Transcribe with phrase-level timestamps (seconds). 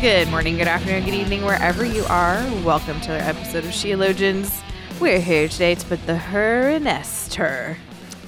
[0.00, 2.36] Good morning, good afternoon, good evening, wherever you are.
[2.64, 4.62] Welcome to another episode of Sheologians.
[5.00, 7.76] We're here today to put the her in Esther.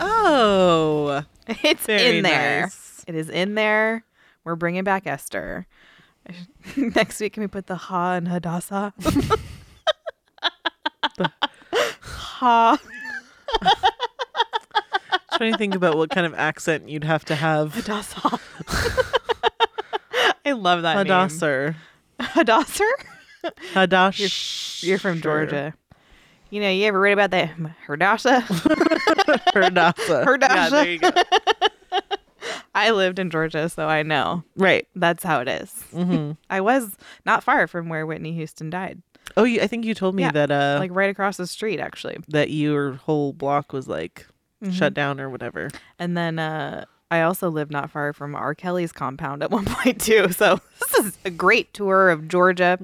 [0.01, 2.63] Oh, It's Very in there.
[2.63, 3.05] nice.
[3.07, 4.05] It is in there.
[4.43, 5.67] We're bringing back Esther.
[6.77, 8.93] Next week, can we put the ha and Hadassah?
[12.03, 12.79] ha.
[15.37, 17.75] trying to think about what kind of accent you'd have to have.
[17.75, 18.41] Hadassah.
[20.51, 21.07] I love that name.
[21.07, 21.77] Hadasser.
[22.21, 22.85] Hadassah?
[23.73, 24.83] Hadash.
[24.83, 25.75] You're from Georgia.
[26.51, 27.51] You know, you ever read about that
[27.87, 28.41] Hadassah?
[29.55, 30.25] Hadassah.
[30.25, 30.55] Hadassah.
[30.55, 31.11] Yeah, there you go.
[32.75, 34.43] I lived in Georgia, so I know.
[34.57, 34.87] Right.
[34.97, 35.73] That's how it is.
[35.93, 39.03] hmm I was not far from where Whitney Houston died,
[39.37, 41.79] Oh, you, I think you told me Yeah, that uh like right across the street,
[41.79, 42.19] actually.
[42.29, 44.27] that your whole block was like
[44.63, 44.73] Mm-hmm.
[44.73, 45.71] shut down or whatever.
[45.99, 48.55] And then uh, I also lived not far from R.
[48.55, 50.31] Kelly's compound at one point too.
[50.33, 52.79] So this is a great tour of Georgia.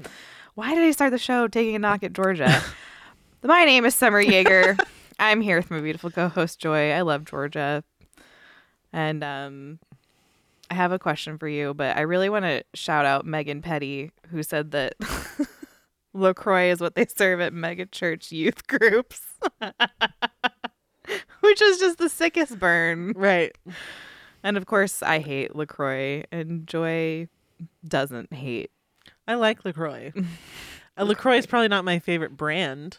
[0.55, 2.63] Why did I start the show taking a knock at Georgia?
[3.43, 4.77] My name is Summer Jaeger.
[5.19, 6.91] I'm here with my beautiful co-host Joy.
[6.91, 7.85] I love Georgia,
[8.93, 9.79] and um,
[10.71, 11.73] I have a question for you.
[11.73, 14.95] But I really want to shout out Megan Petty, who said that
[16.13, 19.23] Lacroix is what they serve at mega church youth groups.
[21.41, 23.13] Which is just the sickest burn.
[23.15, 23.57] Right.
[24.47, 27.27] And of course, I hate LaCroix, and Joy
[27.85, 28.71] doesn't hate.
[29.27, 30.13] I like LaCroix.
[30.97, 32.99] uh, LaCroix is probably not my favorite brand.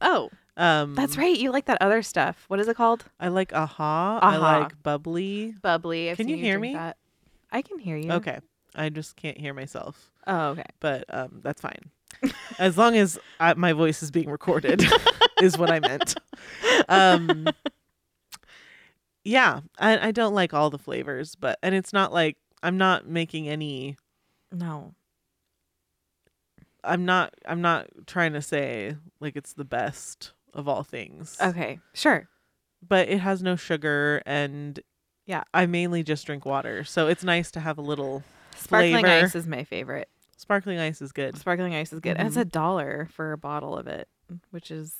[0.00, 1.36] Oh, Um that's right.
[1.36, 2.46] You like that other stuff.
[2.48, 3.04] What is it called?
[3.20, 4.20] I like Aha.
[4.22, 5.54] I like Bubbly.
[5.60, 6.08] Bubbly.
[6.08, 6.72] I've Can you hear me?
[6.72, 6.96] That.
[7.52, 8.12] I can hear you.
[8.12, 8.38] Okay.
[8.74, 10.10] I just can't hear myself.
[10.26, 10.64] Oh, okay.
[10.80, 11.90] but um, that's fine.
[12.58, 14.82] As long as I, my voice is being recorded,
[15.42, 16.14] is what I meant.
[16.88, 17.48] Um,
[19.26, 23.06] yeah, I, I don't like all the flavors, but and it's not like I'm not
[23.08, 23.96] making any.
[24.52, 24.94] No.
[26.84, 27.34] I'm not.
[27.46, 31.36] I'm not trying to say like it's the best of all things.
[31.40, 31.80] Okay.
[31.94, 32.28] Sure.
[32.86, 34.78] But it has no sugar, and
[35.26, 35.42] Yeah.
[35.52, 38.22] I mainly just drink water, so it's nice to have a little.
[38.54, 39.24] Sparkling Flavor.
[39.26, 40.08] ice is my favorite.
[40.36, 41.36] Sparkling ice is good.
[41.36, 42.16] Sparkling ice is good.
[42.16, 42.42] And it's Mhm.
[42.42, 44.08] a dollar for a bottle of it,
[44.50, 44.94] which is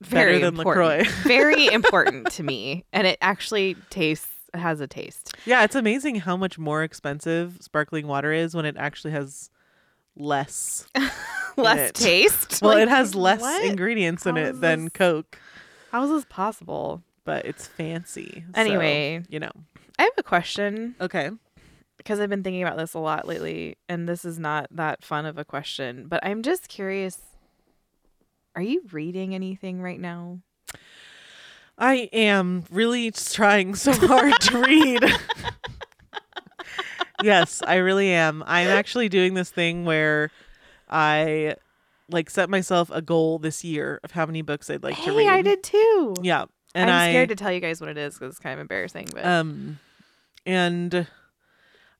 [0.00, 0.98] very Better than important.
[1.08, 1.12] LaCroix.
[1.28, 2.84] very important to me.
[2.92, 5.34] And it actually tastes has a taste.
[5.44, 9.50] Yeah, it's amazing how much more expensive sparkling water is when it actually has
[10.16, 10.86] less.
[11.56, 12.62] Less taste.
[12.62, 13.64] Well, Like, it has less what?
[13.64, 15.40] ingredients in it than this- Coke,
[15.90, 17.02] How is this possible?
[17.24, 18.44] but it's fancy.
[18.54, 19.24] so, Anyway.
[19.28, 19.50] you know.
[19.98, 21.30] I have a question Okay.
[21.96, 25.26] because I've been thinking about this a lot lately, and this is not that fun
[25.26, 27.18] of a question, but I'm just curious.
[28.58, 30.40] Are you reading anything right now?
[31.78, 35.04] I am really trying so hard to read.
[37.22, 38.42] yes, I really am.
[38.48, 40.32] I'm actually doing this thing where
[40.90, 41.54] I
[42.10, 45.18] like set myself a goal this year of how many books I'd like to hey,
[45.18, 45.28] read.
[45.28, 46.14] I did too.
[46.22, 46.46] Yeah.
[46.74, 48.58] And I'm I, scared to tell you guys what it is because it's kind of
[48.58, 49.06] embarrassing.
[49.14, 49.78] But Um,
[50.44, 51.06] and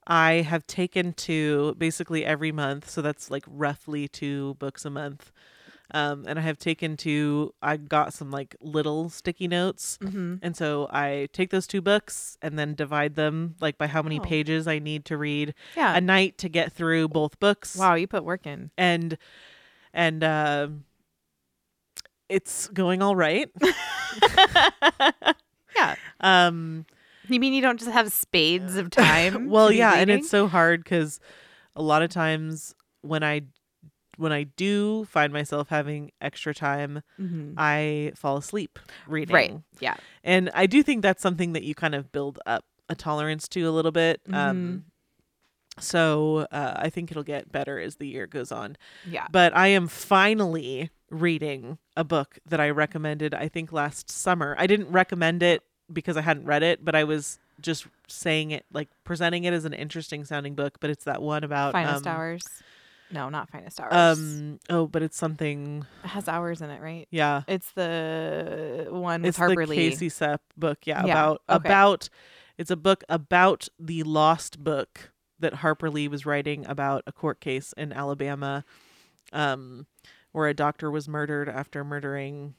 [0.08, 5.30] I have taken to basically every month, so that's like roughly two books a month.
[5.94, 10.38] Um, and I have taken to I got some like little sticky notes, Mhm.
[10.42, 14.18] and so I take those two books and then divide them like by how many
[14.20, 14.22] Oh.
[14.22, 15.96] pages I need to read yeah.
[15.96, 17.74] a night to get through both books.
[17.76, 18.70] wow, you put work in.
[18.76, 19.16] And
[19.94, 20.68] and uh,
[22.28, 23.48] it's going all right.
[25.76, 25.94] yeah.
[26.20, 26.84] Um.
[27.28, 29.48] You mean you don't just have spades of time?
[29.50, 31.20] well yeah and it's so hard because
[31.76, 33.42] a lot of times when i
[34.18, 37.54] when i do find myself having extra time Mhm.
[37.56, 39.56] i fall asleep reading right.
[39.80, 39.94] Yeah.
[40.22, 43.62] and i do think that's something that you kind of build up a tolerance to
[43.62, 44.34] a little bit Mm-hmm.
[44.34, 44.84] um
[45.80, 48.76] so uh, i think it'll get better as the year goes on
[49.08, 49.26] Yeah.
[49.30, 54.66] but i am finally reading a book that i recommended i think last summer i
[54.66, 55.62] didn't recommend it
[55.92, 59.64] because i hadn't read it but i was just saying it like presenting it as
[59.64, 62.44] an interesting sounding book but it's that one about Finest um, hours.
[63.10, 63.92] No, not finest hours.
[64.18, 67.06] um oh but it's something it has hours in it, right?
[67.10, 69.76] yeah It's the one with it's Harper the Lee.
[69.76, 71.56] Casey Cep book yeah, Yeah, about okay.
[71.56, 72.08] about
[72.58, 77.40] it's a book about the lost book that Harper Lee was writing about a court
[77.40, 78.64] case in Alabama
[79.32, 79.86] um,
[80.32, 82.54] where a doctor was murdered after murdering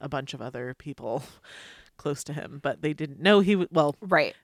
[0.00, 1.22] a bunch of other people
[1.98, 4.34] close to him, but they didn't know he was, well, Right.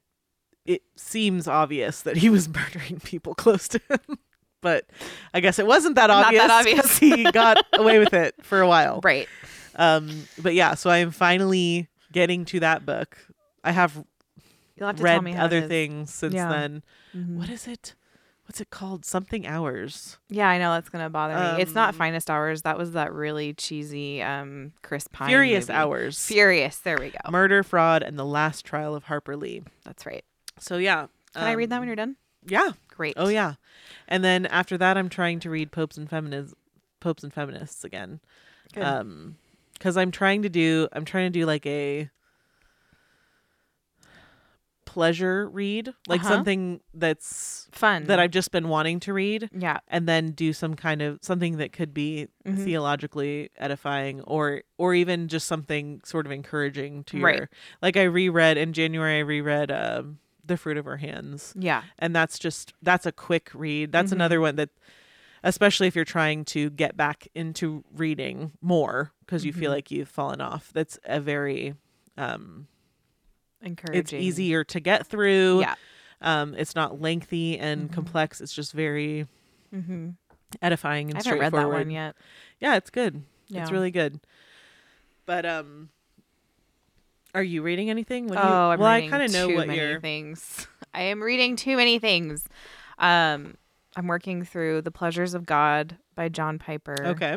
[0.67, 4.19] it seems obvious that he was murdering people close to him.
[4.67, 4.85] But
[5.33, 6.43] I guess it wasn't that Not obvious.
[6.43, 6.81] that obvious.
[6.81, 9.01] 'cause he got away with it for a while.
[9.05, 9.29] Right.
[9.77, 13.17] Um, but yeah, so I am finally getting to that book.
[13.63, 13.95] I have
[14.77, 15.69] You'll have to tell read me how it other is.
[15.69, 16.49] things since Yeah.
[16.49, 16.83] then.
[17.15, 17.37] Mhm.
[17.37, 17.95] What is it?
[18.47, 19.05] What's it called?
[19.05, 20.19] Something hours.
[20.29, 21.63] Yeah, I know that's gonna bother me.
[21.63, 22.63] it's not Um, Finest Hours.
[22.63, 25.29] That was that really cheesy um Chris Pine.
[25.29, 25.79] Furious movie.
[25.79, 26.25] Hours.
[26.27, 26.79] Furious.
[26.79, 27.31] There we go.
[27.31, 29.63] Murder, fraud, and the last trial of Harper Lee.
[29.85, 30.25] That's right.
[30.59, 31.07] So yeah.
[31.35, 32.17] Can I read that um, when you're done?
[32.49, 32.71] Yeah.
[32.97, 33.15] Great.
[33.17, 33.55] Oh yeah.
[34.09, 36.55] And then after that, I'm trying to read Popes and Feminists,
[37.01, 38.21] Popes and Feminists again.
[38.73, 38.83] Good.
[38.85, 39.37] Um,
[39.75, 42.09] because I'm trying to do, I'm trying to do like a
[44.87, 46.29] pleasure read, like Uh-huh.
[46.31, 48.05] something that's Fun.
[48.05, 49.81] that I've just been wanting to read, Yeah.
[49.89, 52.65] and then do some kind of something that could be Mhm.
[52.65, 57.37] theologically edifying, or or even just something sort of encouraging to Right.
[57.37, 57.51] your.
[57.83, 61.83] Like I reread in January, I reread um, The Fruit of Her Hands Yeah.
[61.99, 64.17] and that's just that's a quick read that's Mhm.
[64.17, 64.71] another one that
[65.43, 69.75] especially if you're trying to get back into reading more because you feel Mhm.
[69.75, 71.75] like you've fallen off that's a very
[72.17, 72.67] um
[73.63, 73.99] Encouraging.
[74.01, 75.75] it's easier to get through Yeah.
[76.21, 77.93] um it's not lengthy and Mhm.
[77.93, 79.27] complex it's just very
[79.75, 80.11] Mm-hmm.
[80.63, 82.15] edifying and I haven't read that one yet.
[82.61, 83.63] yeah it's good Yeah.
[83.63, 84.21] it's really good
[85.27, 85.91] but um
[87.37, 89.55] are you reading anything What oh, you, I'm well reading i kind of know too
[89.57, 90.67] what many you're things.
[90.95, 92.45] I am reading too many things.
[92.99, 93.57] Um,
[93.95, 96.97] I'm working through The Pleasures of God by John Piper.
[97.09, 97.37] okay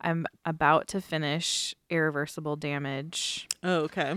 [0.00, 3.48] I'm about to finish Irreversible Damage.
[3.62, 4.14] oh okay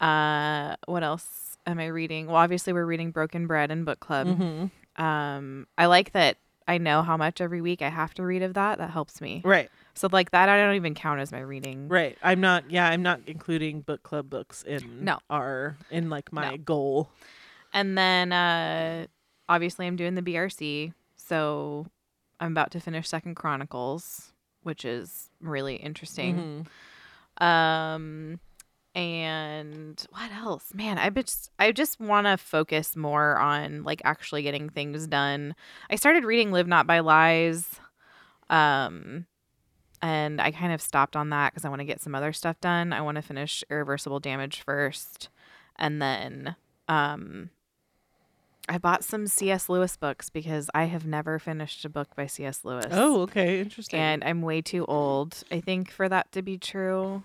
[0.00, 2.26] Uh, what else am I reading?
[2.26, 4.26] Well, obviously we're reading Broken Bread in book club.
[4.28, 4.66] hmm
[5.02, 6.38] Um, I like that
[6.68, 8.78] I know how much every week I have to read of that.
[8.78, 9.40] That helps me.
[9.44, 11.88] right So like that, I don't even count as my reading.
[11.88, 12.16] Right.
[12.22, 15.18] I'm not yeah, I'm not including book club books in No.
[15.30, 16.56] our in like my No.
[16.58, 17.10] goal.
[17.72, 19.06] And then uh,
[19.48, 21.86] obviously I'm doing the BRC, so
[22.40, 24.32] I'm about to finish Second Chronicles,
[24.62, 26.66] which is really interesting.
[27.40, 27.44] Mhm.
[27.44, 28.40] Um,
[28.98, 30.74] and what else?
[30.74, 35.54] Man, I just I just want to focus more on like actually getting things done.
[35.88, 37.78] I started reading Live Not by Lies,
[38.50, 39.26] um,
[40.02, 42.60] and I kind of stopped on that because I want to get some other stuff
[42.60, 42.92] done.
[42.92, 45.28] I want to finish Irreversible Damage first,
[45.76, 46.56] and then
[46.88, 47.50] um,
[48.68, 49.68] I bought some C.S.
[49.68, 52.64] Lewis books because I have never finished a book by C.S.
[52.64, 52.88] Lewis.
[52.90, 54.00] Oh, okay, interesting.
[54.00, 57.22] And I'm way too old, I think, for that to be true.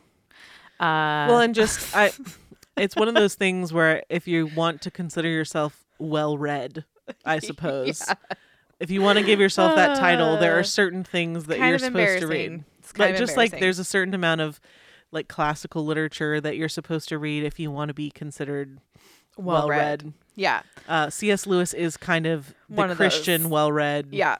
[0.83, 2.11] Uh, well, and just I
[2.77, 6.83] it's one of those things where if you want to consider yourself well read,
[7.25, 8.03] I suppose.
[8.79, 11.69] If you want to give yourself that title, there Uh, are certain things that kind
[11.69, 12.45] you're supposed to read.
[12.45, 12.65] embarrassing.
[12.79, 14.59] It's kind Like just like there's a certain amount of
[15.11, 18.79] like classical literature that you're supposed to read if you want to be considered
[19.37, 20.11] well read.
[20.35, 21.47] yeah, Uh, C.S.
[21.47, 24.07] Lewis is kind of the One of Christian well read.
[24.11, 24.37] yeah.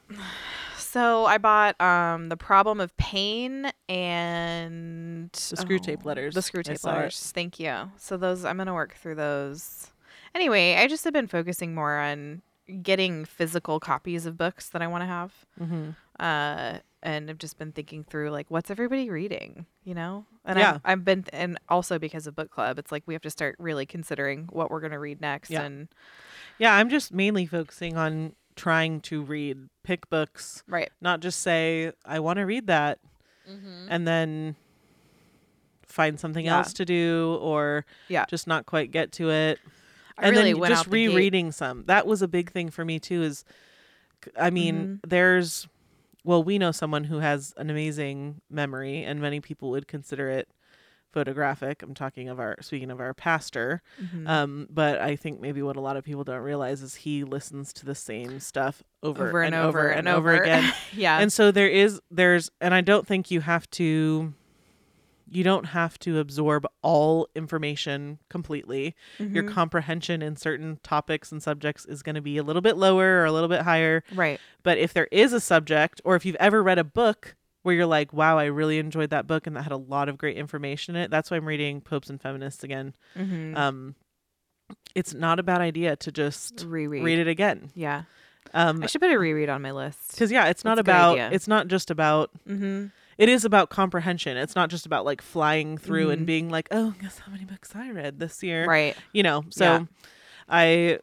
[0.93, 6.35] So I bought um the problem of pain and The Screwtape Letters.
[6.35, 6.95] The Screwtape saw it.
[6.97, 7.31] letters.
[7.33, 7.91] Thank you.
[7.97, 9.87] So those I'm gonna work through those.
[10.35, 12.43] Anyway, I just have been focusing more on
[12.81, 15.33] getting physical copies of books that I want to have.
[15.59, 15.89] Mm-hmm.
[16.19, 20.25] uh and I've just been thinking through like what's everybody reading, you know?
[20.45, 20.73] And Yeah.
[20.75, 23.55] I've, I've been and also because of book club, it's like we have to start
[23.57, 25.63] really considering what we're going to read next Yeah.
[25.63, 25.87] and
[26.59, 30.89] Yeah, I'm just mainly focusing on trying to read, pick books, right.
[31.01, 32.99] not just say I want to read that
[33.89, 34.55] and then
[35.87, 36.57] find something Yeah.
[36.57, 38.25] else to do or Yeah.
[38.29, 39.59] just not quite get to it.
[40.17, 41.85] I and really then went just out the gate- rereading some.
[41.85, 43.43] That was a big thing for me too is
[44.39, 45.09] I mean, Mm-hmm.
[45.09, 45.67] there's
[46.23, 50.47] well, we know someone who has an amazing memory and many people would consider it
[51.13, 51.81] photographic.
[51.81, 53.81] I'm talking of our speaking of our pastor.
[54.01, 54.27] Mhm.
[54.27, 57.71] Um, but I think maybe what a lot of people don't realize is he listens
[57.73, 60.73] to the same stuff over, over and, over and over again.
[60.93, 61.19] yeah.
[61.19, 64.33] and so there is there's and I don't think you have to
[65.31, 68.95] you don't have to absorb all information completely.
[69.17, 69.49] Your Mhm.
[69.53, 73.25] comprehension in certain topics and subjects is going to be a little bit lower or
[73.25, 74.03] a little bit higher.
[74.13, 74.39] right.
[74.61, 77.85] But if there is a subject or if you've ever read a book where you're
[77.85, 80.95] like, wow, I really enjoyed that book and that had a lot of great information
[80.95, 82.93] in it, that's why I'm reading Popes and Feminists again.
[83.17, 83.57] Mhm.
[83.57, 83.95] Um,
[84.95, 87.03] it's not a bad idea to just reread.
[87.03, 87.71] read it again.
[87.75, 88.03] Yeah.
[88.53, 90.11] Um, I should put a reread on my list.
[90.11, 91.17] because yeah, it's not That's about.
[91.33, 92.29] It's not just about.
[92.47, 92.91] Mhm.
[93.17, 94.37] It is about comprehension.
[94.37, 96.13] It's not just about like flying through Mhm.
[96.13, 98.65] and being like, oh, guess how many books I read this year.
[98.65, 98.95] Right.
[99.13, 99.45] You know.
[99.51, 99.85] So, Yeah.
[100.49, 100.99] I,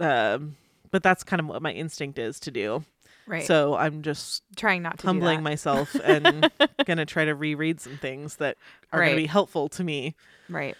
[0.00, 0.56] um,
[0.90, 2.84] but that's kind of what my instinct is to do.
[3.28, 3.44] Right.
[3.44, 6.50] So I'm just trying not to humbling myself and
[6.86, 8.56] gonna try to reread some things that
[8.92, 9.06] are Right.
[9.08, 10.14] gonna be helpful to me.
[10.48, 10.76] Right.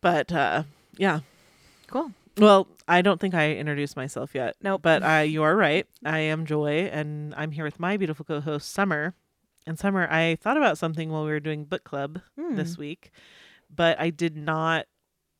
[0.00, 0.64] But uh,
[0.96, 1.20] yeah.
[1.88, 2.12] Cool.
[2.38, 4.56] Well, I don't think I introduced myself yet.
[4.62, 4.80] Nope.
[4.82, 5.86] But I, you are right.
[6.04, 9.14] I am Joy, and I'm here with my beautiful co-host Summer.
[9.66, 12.56] And Summer, I thought about something while we were doing book club Hmm.
[12.56, 13.10] this week,
[13.74, 14.86] but I did not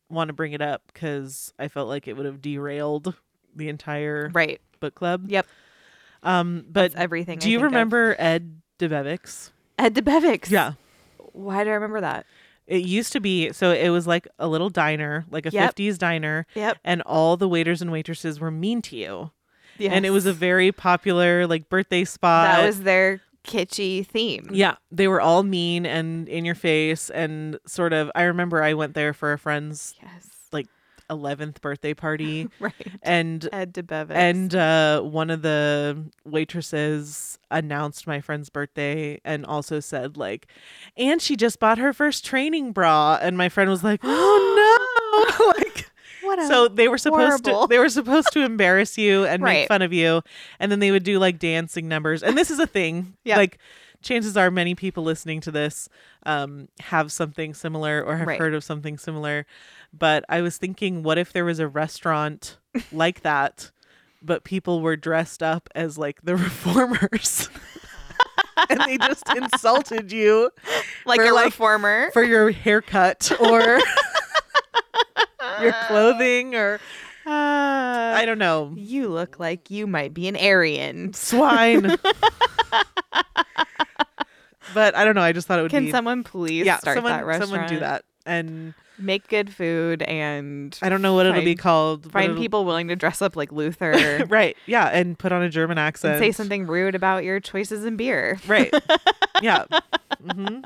[0.09, 3.15] want to bring it up because I felt like it would have derailed
[3.55, 4.61] the entire Right.
[4.79, 5.25] book club.
[5.29, 5.47] Yep.
[6.23, 7.39] Um, but That's everything.
[7.39, 7.71] do I you think of.
[7.73, 9.51] remember Ed Debevic's?
[9.77, 10.49] Ed Debevic's?
[10.51, 10.73] Yeah.
[11.33, 12.25] Why do I remember that?
[12.65, 15.75] It used to be so it was like a little diner, like a Yep.
[15.75, 16.77] 50s diner, Yep.
[16.85, 19.31] and all the waiters and waitresses were mean to you.
[19.77, 19.91] Yes.
[19.93, 22.55] And it was a very popular like birthday spot.
[22.55, 24.47] that was their kitschy theme.
[24.53, 28.73] yeah, they were all mean and in your face and sort of I remember I
[28.75, 30.29] went there for a friend's Yes.
[31.17, 32.73] 11th birthday party Right.
[33.01, 34.11] and Ed Debevic's.
[34.15, 40.47] and uh, one of the waitresses announced my friend's birthday and also said like
[40.97, 45.47] and she just bought her first training bra and my friend was like oh no
[45.47, 45.89] like
[46.23, 49.53] what so they were supposed horrible- to they were supposed to embarrass you and Right.
[49.53, 50.21] make fun of you
[50.59, 53.37] and then they would do like dancing numbers and this is a thing Yep.
[53.37, 53.57] like
[54.03, 55.89] chances are many people listening to this
[56.25, 58.39] um, have something similar or have Right.
[58.39, 59.45] heard of something similar
[59.91, 62.57] but i was thinking what if there was a restaurant
[62.91, 63.71] like that
[64.21, 67.49] but people were dressed up as like the reformers
[68.69, 70.49] and they just insulted you
[71.05, 72.09] like for, a like, reformer.
[72.13, 73.79] for your haircut or
[75.61, 76.79] your clothing or
[77.25, 78.73] Uh, I don't know.
[78.75, 81.13] you look like you might be an Arian.
[81.13, 81.95] Swine.
[84.73, 85.21] But I don't know.
[85.21, 87.49] I just thought it would Can be someone please yeah, start someone, that restaurant?
[87.51, 88.03] someone do that.
[88.25, 92.11] And Make good food and I don't know what it'll be called.
[92.11, 94.55] find people willing to dress up like Luther right.
[94.67, 96.13] Yeah, and put on a German accent.
[96.13, 98.39] and say something rude about your choices in beer.
[98.47, 98.73] Right.
[99.41, 99.65] yeah.
[100.21, 100.59] hmm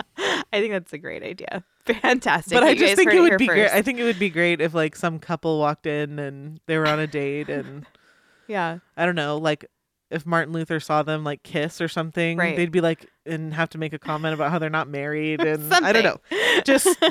[0.52, 1.64] I think that's a great idea.
[1.86, 2.54] Fantastic.
[2.54, 3.72] But I just think it would be great.
[3.72, 6.88] I think it would be great if like some couple walked in and they were
[6.88, 7.86] on a date and
[8.48, 8.80] yeah.
[8.98, 9.66] I don't know, like
[10.10, 12.56] if Martin Luther saw them like kiss or something, Right.
[12.56, 15.74] they'd be like and have to make a comment about how they're not married and
[15.74, 16.18] I don't know.
[16.64, 16.88] Just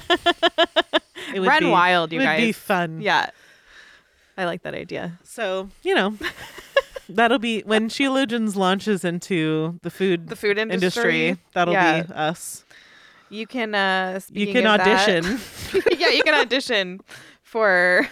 [1.35, 3.01] it would Run be, wild, you it would be fun.
[3.01, 3.31] Yeah.
[4.39, 5.19] I like that idea.
[5.25, 6.17] So, you know,
[7.09, 11.29] that'll be when Sheologians launches into the food The food industry.
[11.31, 12.03] industry, that'll yeah.
[12.03, 12.65] be us.
[13.29, 15.41] You can uh You can of that- audition.
[15.99, 17.01] yeah, you can audition
[17.43, 18.07] for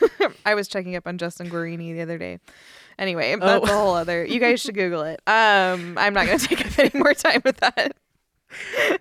[0.46, 2.38] I was checking up on Justin Guarini the other day.
[2.98, 3.72] Anyway, that's Oh.
[3.72, 5.20] a whole other you guys should Google it.
[5.26, 7.96] Um I'm not gonna take up any more time with that.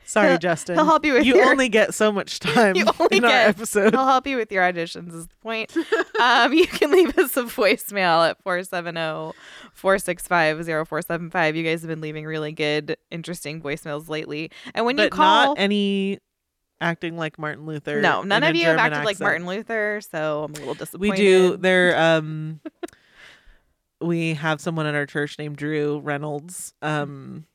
[0.06, 0.76] Sorry, Justin.
[0.76, 3.30] he'll help you with You your- only get so much time You only in our
[3.30, 3.94] get- episode.
[3.96, 5.76] I'll help you with your auditions is the point.
[6.22, 9.34] um, you can leave us a voicemail at oh,
[9.82, 11.56] 470-465-0475.
[11.56, 14.52] You guys have been leaving really good, interesting voicemails lately.
[14.74, 16.20] And when you call not any
[16.82, 18.02] acting like Martin Luther.
[18.02, 19.20] No, none of you have acted like.
[19.20, 21.12] Martin Luther, so I'm a little disappointed.
[21.12, 21.58] We do.
[21.58, 22.60] They're um,
[24.04, 27.46] we have someone in our church named Drew Reynolds, um,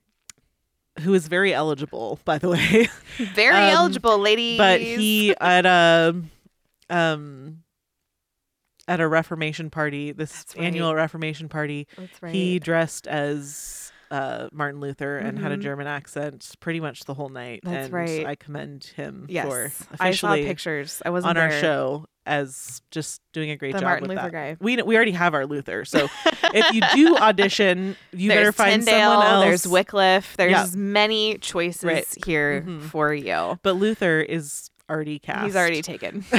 [1.00, 2.88] who is very eligible, by the way.
[3.34, 4.58] Very um, eligible, ladies.
[4.58, 6.20] but he at a
[6.90, 7.62] um
[8.88, 10.64] at a Reformation party, this right.
[10.64, 12.34] annual Reformation party, That's right.
[12.34, 15.62] he dressed as uh, Martin Luther and had a Mhm.
[15.62, 17.60] German accent pretty much the whole night.
[17.62, 18.24] That's and right.
[18.26, 21.02] I commend him yes, for I saw pictures.
[21.04, 24.30] I wasn't on our show as just doing a great The job Martin with Luther
[24.30, 24.32] that.
[24.32, 24.56] guy.
[24.60, 26.08] We we already have our Luther, so
[26.54, 29.44] if you do audition, you there's better find Tyndale, someone else.
[29.44, 30.36] There's Wycliffe.
[30.36, 30.66] There's Yeah.
[30.76, 32.06] many choices Right.
[32.24, 32.82] here Mhm.
[32.82, 33.58] for you.
[33.62, 35.44] but Luther is already cast.
[35.46, 36.24] He's already taken.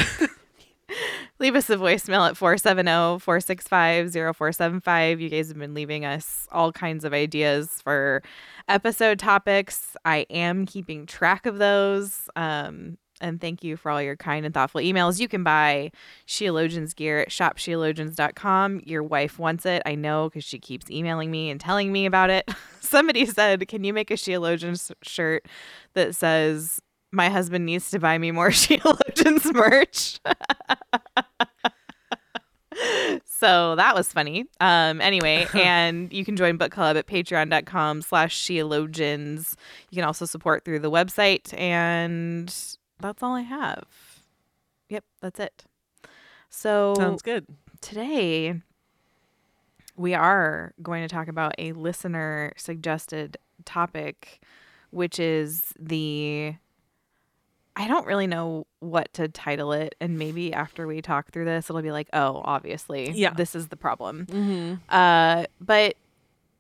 [1.40, 3.20] Leave us a voicemail at oh,
[4.00, 5.22] 470-465-0475.
[5.22, 8.22] You guys have been leaving us all kinds of ideas for
[8.68, 9.96] episode topics.
[10.04, 12.30] I am keeping track of those.
[12.36, 15.20] Um, and thank you for all your kind and thoughtful emails.
[15.20, 15.92] You can buy
[16.28, 18.82] Sheologians gear at shopsheologians.com.
[18.86, 19.82] Your wife wants it.
[19.86, 22.50] I know because she keeps emailing me and telling me about it.
[22.80, 25.46] Somebody said, Can you make a Sheologians shirt
[25.94, 30.20] that says, My husband needs to buy me more Sheologians merch?
[33.26, 34.46] so that was funny.
[34.60, 39.56] Um, anyway, and you can join book club at patreon.com slash Sheologians.
[39.90, 42.54] You can also support through the website, and
[43.00, 43.86] that's all I have.
[44.90, 45.66] Yep, that's it.
[46.50, 47.46] So Sounds good.
[47.82, 48.62] today
[49.96, 54.40] we are going to talk about a listener suggested topic
[54.92, 56.56] which is the
[57.76, 59.96] I don't really know what to title it.
[60.02, 63.34] And maybe after we talk through this, it'll be like, oh, obviously, Yeah.
[63.34, 64.26] this is the problem.
[64.26, 64.74] Mm-hmm.
[64.90, 65.96] Uh, but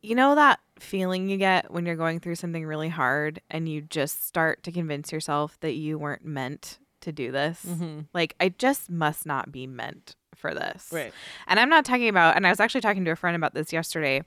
[0.01, 3.81] you know that feeling you get when you're going through something really hard and you
[3.81, 7.65] just start to convince yourself that you weren't meant to do this?
[7.67, 8.01] Mm-hmm.
[8.13, 10.89] Like, I just must not be meant for this.
[10.91, 11.13] Right.
[11.47, 13.73] And I'm not talking about, and I was actually talking to a friend about this
[13.73, 14.23] yesterday.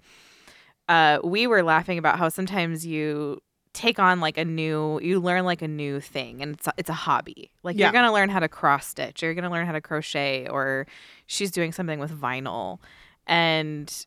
[0.88, 3.40] Uh, we were laughing about how sometimes you
[3.72, 6.90] take on like a new, you learn like a new thing, and it's a, it's
[6.90, 7.50] a hobby.
[7.62, 7.86] Like Yeah.
[7.86, 10.86] you're gonna learn how to cross stitch, or you're gonna learn how to crochet, or
[11.26, 12.78] she's doing something with vinyl,
[13.26, 14.06] and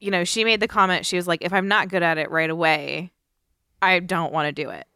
[0.00, 1.06] you know she made the comment.
[1.06, 3.12] She was like, "If I'm not good at it right away,
[3.82, 4.86] I don't want to do it."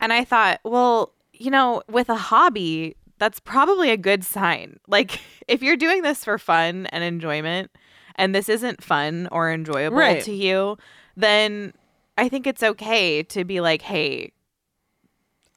[0.00, 4.78] And I thought, well, you know, with a hobby, that's probably a good sign.
[4.88, 7.70] Like, if you're doing this for fun and enjoyment,
[8.16, 10.22] and this isn't fun or enjoyable Right.
[10.24, 10.76] to you,
[11.16, 11.72] then
[12.18, 14.32] I think it's okay to be like, hey,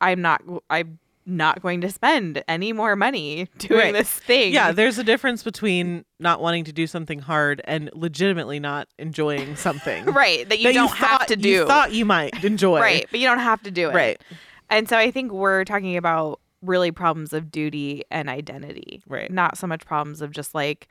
[0.01, 3.93] I'm not, I'm not going to spend any more money doing Right.
[3.93, 4.53] this thing.
[4.53, 9.55] Yeah, there's a difference between not wanting to do something hard and legitimately not enjoying
[9.57, 10.05] something.
[10.13, 10.48] right.
[10.48, 11.50] That you that don't thought, have to do.
[11.50, 12.79] You thought you might enjoy.
[12.79, 13.05] Right.
[13.12, 13.93] But you don't have to do it.
[13.93, 14.22] Right.
[14.69, 19.03] And so I think we're talking about really problems of duty and identity.
[19.07, 19.29] Right.
[19.29, 20.88] Not so much problems of just like,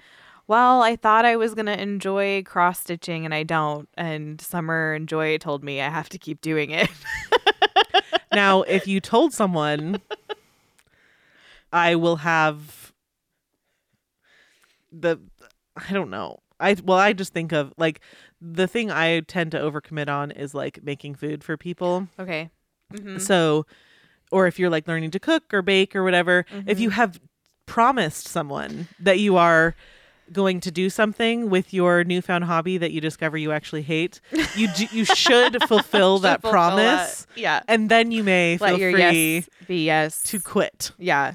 [0.49, 3.89] well, I thought I was going to enjoy cross stitching and I don't.
[3.97, 6.89] And Summer and Joy told me I have to keep doing it.
[8.37, 9.99] Now, if you told someone,
[11.73, 12.93] I will have
[14.93, 15.19] the,
[15.75, 16.41] I don't know.
[16.61, 18.01] I well, I just think of like
[18.41, 22.09] the thing I tend to overcommit on is like making food for people.
[22.21, 22.51] okay.
[22.93, 23.21] Mhm.
[23.23, 23.65] So,
[24.31, 27.19] or if you're like learning to cook or bake or whatever, if you have
[27.65, 29.75] promised someone that you are
[30.33, 34.21] going to do something with your newfound hobby that you discover you actually hate,
[34.57, 37.41] you d- you should fulfill that fulfill promise, that.
[37.41, 37.61] Yeah.
[37.69, 39.01] and then you may Let feel your free
[39.39, 40.23] yes be yes.
[40.25, 40.93] to quit.
[40.99, 41.35] yeah.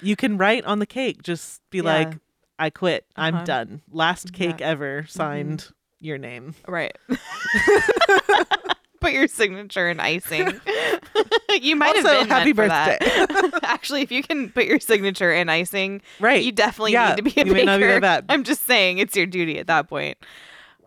[0.00, 1.84] You can write on the cake, just be Yeah.
[1.84, 2.18] like,
[2.58, 3.06] "I quit.
[3.16, 3.44] I'm Uh-huh.
[3.44, 3.82] done.
[3.92, 4.72] Last cake Yeah.
[4.72, 4.82] Mm-hmm.
[4.82, 5.68] ever signed
[6.00, 6.96] your name." Right.
[9.02, 10.60] Put your signature in icing.
[11.60, 13.60] you might Also, have been happy meant for that.
[13.62, 16.42] Actually, if you can put your signature in icing, Right.
[16.42, 18.00] you definitely Yeah, need to be a baker.
[18.00, 18.32] not be.
[18.32, 20.16] I'm just saying it's your duty at that point.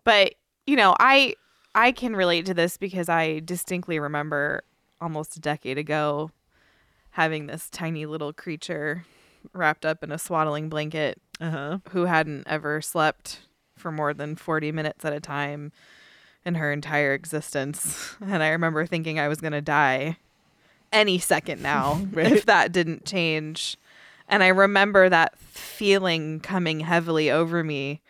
[0.04, 0.34] But
[0.66, 1.34] you know, I
[1.74, 4.62] I can relate to this because I distinctly remember
[5.00, 6.30] almost a decade ago
[7.10, 9.04] having this tiny little creature
[9.52, 11.78] wrapped up in a swaddling blanket Uh huh.
[11.90, 13.40] who hadn't ever slept
[13.76, 15.70] for more than 40 minutes at a time
[16.46, 18.16] in her entire existence.
[18.22, 20.16] And I remember thinking I was going to die
[20.92, 22.32] any second now Right.
[22.32, 23.76] if that didn't change.
[24.28, 28.00] And I remember that feeling coming heavily over me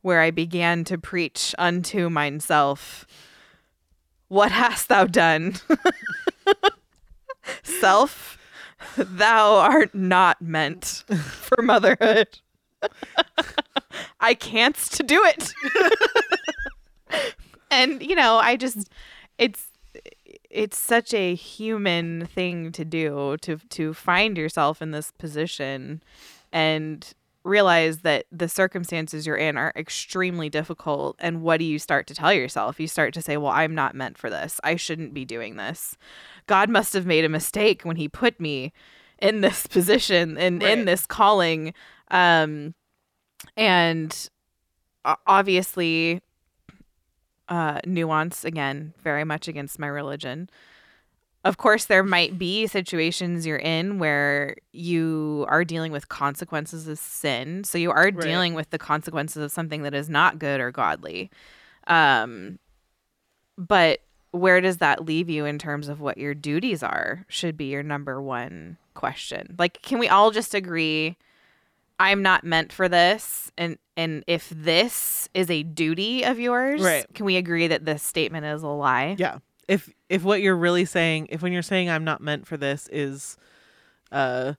[0.00, 3.06] where I began to preach unto myself,
[4.28, 5.54] What hast thou done?
[7.62, 8.38] Self,
[8.96, 12.40] thou art not meant for motherhood.
[14.20, 15.52] I can't to do it.
[17.72, 18.88] And you know, I just
[19.38, 19.68] it's
[20.50, 26.02] it's such a human thing to do to to find yourself in this position
[26.52, 31.16] and realize that the circumstances you're in are extremely difficult.
[31.18, 32.78] And what do you start to tell yourself?
[32.78, 34.60] You start to say well i'm not meant for this.
[34.62, 35.96] I shouldn't be doing this.
[36.46, 38.72] God must have made a mistake when he put me
[39.18, 41.74] in this position and in this calling.
[42.10, 42.74] Um
[43.56, 44.28] and
[45.26, 46.20] obviously
[47.52, 50.48] uh nuance again very much against my religion.
[51.44, 56.98] Of course there might be situations you're in where you are dealing with consequences of
[56.98, 57.64] sin.
[57.64, 58.14] So you are Right.
[58.20, 61.30] dealing with the consequences of something that is not good or godly.
[61.86, 62.58] Um
[63.58, 67.66] but where does that leave you in terms of what your duties are should be
[67.66, 69.56] your number one question.
[69.58, 71.16] Like can we all just agree
[72.02, 77.06] i'm not meant for this and and if this is a duty of yours Right.
[77.14, 79.38] can we agree that this statement is a lie Yeah.
[79.68, 82.88] If if what you're really saying, if when you're saying I'm not meant for this
[82.92, 83.36] is
[84.10, 84.54] uh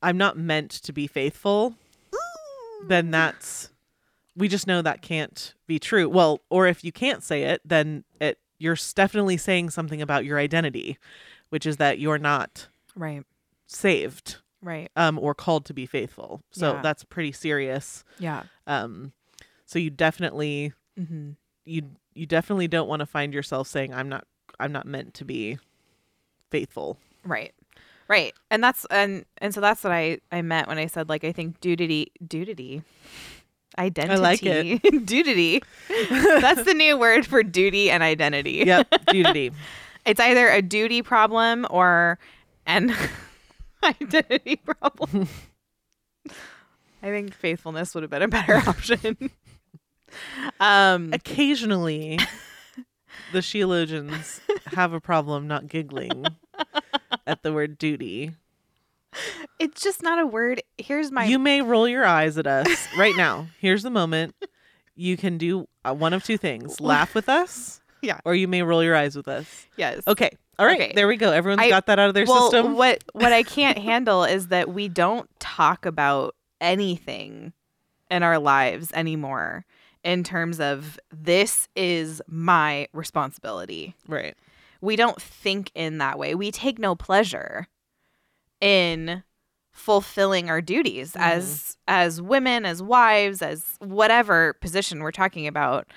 [0.00, 1.74] I'm not meant to be faithful,
[2.86, 3.70] then that's
[4.36, 6.08] we just know that can't be true.
[6.08, 10.38] Well, or if you can't say it, then it you're definitely saying something about your
[10.38, 10.96] identity,
[11.48, 13.24] which is that you're not right
[13.66, 16.42] saved right um or called to be faithful.
[16.50, 16.82] So Yeah.
[16.82, 18.04] that's pretty serious.
[18.18, 19.12] yeah Um
[19.64, 21.30] so you definitely mm-hmm.
[21.64, 21.82] you
[22.14, 24.24] you definitely don't want to find yourself saying I'm not
[24.58, 25.58] I'm not meant to be
[26.50, 26.98] faithful.
[27.24, 27.52] Right.
[28.08, 28.32] Right.
[28.50, 31.32] And that's and and so that's what I I meant when I said like I
[31.32, 32.82] think duty duty
[33.78, 35.04] identity I like it.
[35.04, 35.62] duty
[36.10, 39.52] that's the new word for duty and identity Yep, duty.
[40.06, 42.18] it's either a duty problem or
[42.64, 42.96] and
[44.00, 45.28] identity problem.
[47.02, 49.30] I think faithfulness would have been a better option.
[50.60, 52.18] um, Occasionally,
[53.32, 56.24] the Sheologians have a problem not giggling
[57.26, 58.32] at the word duty.
[59.58, 60.62] it's just not a word.
[60.78, 63.46] Here's my you may roll your eyes at us right now.
[63.60, 64.34] Here's the moment.
[64.94, 68.18] You can do uh, one of two things laugh with us, Yeah.
[68.24, 69.66] or you may roll your eyes with us.
[69.76, 70.02] yes.
[70.08, 70.30] Okay.
[70.58, 70.80] All right.
[70.80, 70.92] Okay.
[70.94, 71.32] There we go.
[71.32, 72.76] Everyone's I- got that out of their well, system.
[72.76, 77.52] what what I can't handle is that we don't talk about anything
[78.10, 79.64] in our lives anymore
[80.04, 83.94] in terms of this is my responsibility.
[84.06, 84.36] Right.
[84.80, 86.34] We don't think in that way.
[86.34, 87.66] We take no pleasure
[88.60, 89.24] in
[89.72, 91.22] fulfilling our duties mm-hmm.
[91.22, 95.88] as as women, as wives, as whatever position we're talking about.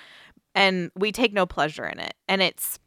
[0.56, 2.16] And we take no pleasure in it.
[2.28, 2.80] And it's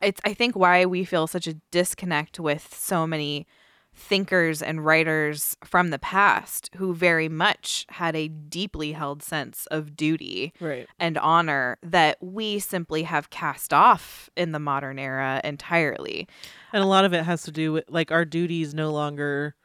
[0.00, 3.46] it's I think why we feel such a disconnect with so many
[3.92, 9.96] thinkers and writers from the past who very much had a deeply held sense of
[9.96, 10.86] duty Right.
[10.98, 16.28] and honor that we simply have cast off in the modern era entirely.
[16.72, 19.56] And a lot of it has to do with like our duties no longer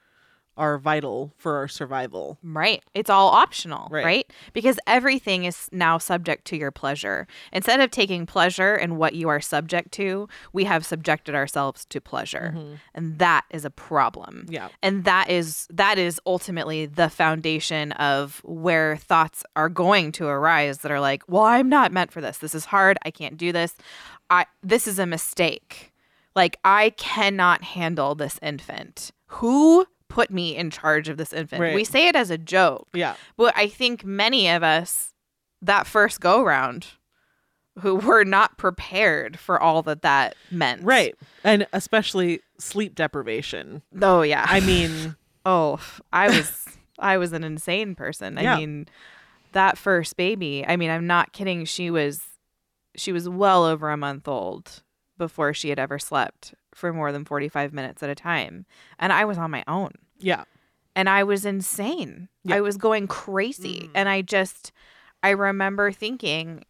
[0.57, 2.37] are vital for our survival.
[2.43, 2.83] Right.
[2.93, 4.05] It's all optional, Right.
[4.05, 4.33] right.
[4.53, 7.27] Because everything is now subject to your pleasure.
[7.51, 11.99] Instead of taking pleasure in what you are subject to, we have subjected ourselves to
[11.99, 12.53] pleasure.
[12.55, 12.73] Mm-hmm.
[12.93, 14.45] And that is a problem.
[14.49, 14.69] Yeah.
[14.81, 20.79] And that is that is ultimately the foundation of where thoughts are going to arise
[20.79, 22.37] that are like, "Well, I'm not meant for this.
[22.37, 22.97] This is hard.
[23.03, 23.75] I can't do this.
[24.29, 25.91] I this is a mistake.
[26.35, 29.11] Like I cannot handle this infant.
[29.27, 31.75] Who put me in charge of this infant?" Right.
[31.75, 32.87] We say it as a joke.
[32.93, 33.15] Yeah.
[33.37, 35.13] But I think many of us
[35.61, 36.87] that first go round
[37.79, 40.81] who were not prepared for all that that meant.
[40.83, 41.13] Right.
[41.43, 43.81] And especially sleep deprivation.
[44.01, 44.45] Oh yeah.
[44.47, 45.15] I mean,
[45.47, 45.79] Oh,
[46.11, 46.65] I was
[46.97, 48.37] I was an insane person.
[48.37, 48.55] I Yeah.
[48.57, 48.87] mean,
[49.51, 52.21] that first baby, I mean, I'm not kidding, she was
[52.95, 54.81] she was well over a month old
[55.17, 58.65] before she had ever slept for more than 45 minutes at a time.
[58.99, 59.91] And I was on my own.
[60.25, 60.43] Yeah.
[60.97, 62.29] And I was insane.
[62.45, 62.55] Yeah.
[62.55, 63.81] I was going crazy.
[63.81, 63.89] Mm.
[63.95, 64.71] And I just
[65.21, 66.63] I remember thinking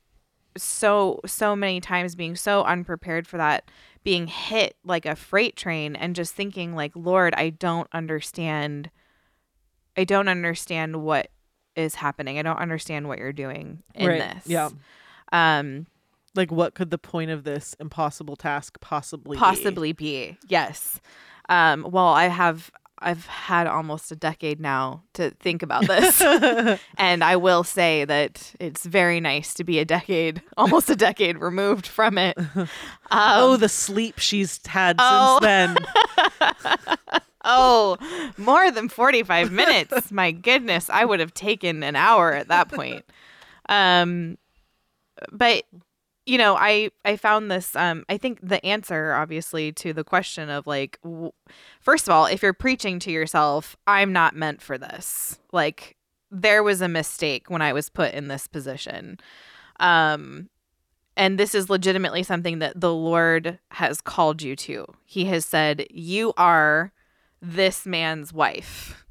[0.57, 3.69] so so many times being so unprepared for that
[4.03, 8.89] being hit like a freight train and just thinking like lord i don't understand
[9.97, 11.29] i don't understand what
[11.75, 14.19] is happening i don't understand what you're doing in right.
[14.35, 14.69] this Yeah.
[15.33, 15.87] um
[16.35, 19.39] Like what could the point of this impossible task possibly be?
[19.39, 21.01] possibly be yes
[21.49, 26.21] um well i have i've had almost a decade now to think about this
[26.97, 31.37] and i will say that it's very nice to be a decade almost a decade
[31.37, 32.67] removed from it um,
[33.11, 35.39] oh, the sleep she's had Oh.
[35.41, 35.77] since then.
[37.43, 37.97] oh
[38.37, 43.03] more than 45 minutes my goodness i would have taken an hour at that point
[43.69, 44.37] um
[45.31, 45.63] but
[46.25, 50.49] you know i i found this um i think the answer obviously to the question
[50.49, 51.31] of like w-
[51.79, 55.95] first of all if you're preaching to yourself i'm not meant for this like
[56.31, 59.17] there was a mistake when i was put in this position.
[59.79, 60.49] Um
[61.17, 64.85] and this is legitimately something that the lord has called you to.
[65.05, 66.91] He has said you are
[67.41, 69.05] this man's wife.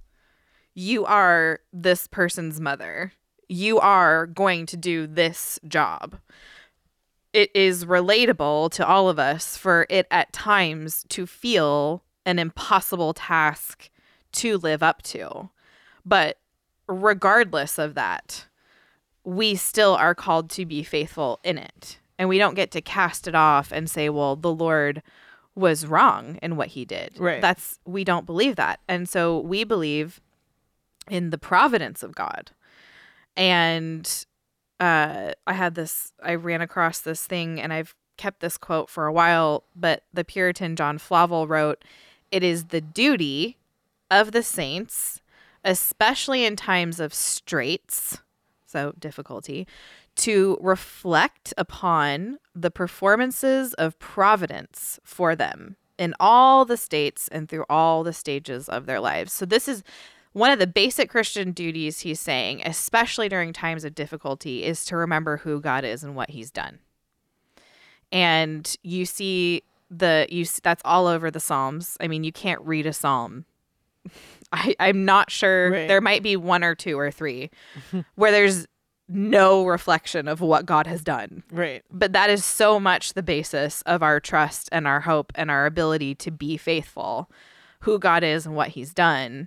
[0.74, 3.12] You are this person's mother.
[3.48, 6.16] You are going to do this job
[7.34, 13.12] it is relatable to all of us for it at times to feel an impossible
[13.12, 13.90] task
[14.32, 15.50] to live up to.
[16.06, 16.38] But
[16.86, 18.46] regardless of that,
[19.24, 21.98] we still are called to be faithful in it.
[22.18, 25.02] And we don't get to cast it off and say, well, the Lord
[25.56, 27.18] was wrong in what he did.
[27.18, 27.40] Right.
[27.40, 28.78] That's, we don't believe that.
[28.88, 30.20] And so we believe
[31.08, 32.52] in the providence of God.
[33.36, 34.26] And
[34.84, 39.06] uh, I had this, I ran across this thing and I've kept this quote for
[39.06, 41.82] a while, but the Puritan John Flavel wrote,
[42.30, 43.56] It is the duty
[44.10, 45.22] of the saints,
[45.64, 48.18] especially in times of straits,
[48.66, 49.66] so difficulty,
[50.16, 57.64] to reflect upon the performances of providence for them in all the states and through
[57.70, 59.32] all the stages of their lives.
[59.32, 59.82] So, this is
[60.34, 64.96] one of the basic Christian duties he's saying, especially during times of difficulty, is to
[64.96, 66.78] remember who God is and what he's done.
[68.12, 71.96] And you see the you that's all over the Psalms.
[72.00, 73.44] I mean, you can't read a psalm.
[74.52, 75.88] I I'm not sure Right.
[75.88, 77.50] there might be one or two or three
[78.14, 78.66] where there's
[79.08, 81.82] no reflection of what God has done Right.
[81.90, 85.66] but that is so much the basis of our trust and our hope and our
[85.66, 87.30] ability to be faithful.
[87.80, 89.46] who God is and what he's done.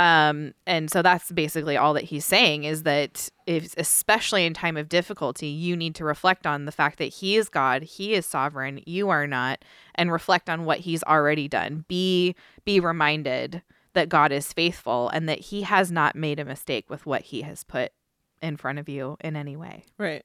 [0.00, 4.78] Um, and so that's basically all that he's saying is that if, especially in time
[4.78, 8.24] of difficulty, you need to reflect on the fact that he is God, he is
[8.24, 9.62] sovereign, you are not,
[9.94, 11.84] and reflect on what he's already done.
[11.86, 12.34] Be,
[12.64, 13.60] be reminded
[13.92, 17.42] that God is faithful and that he has not made a mistake with what he
[17.42, 17.92] has put
[18.40, 19.84] in front of you in any way.
[19.98, 20.24] Right.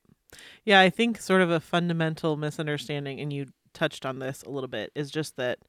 [0.64, 4.70] Yeah, I think sort of a fundamental misunderstanding, and you touched on this a little
[4.70, 5.60] bit, is just that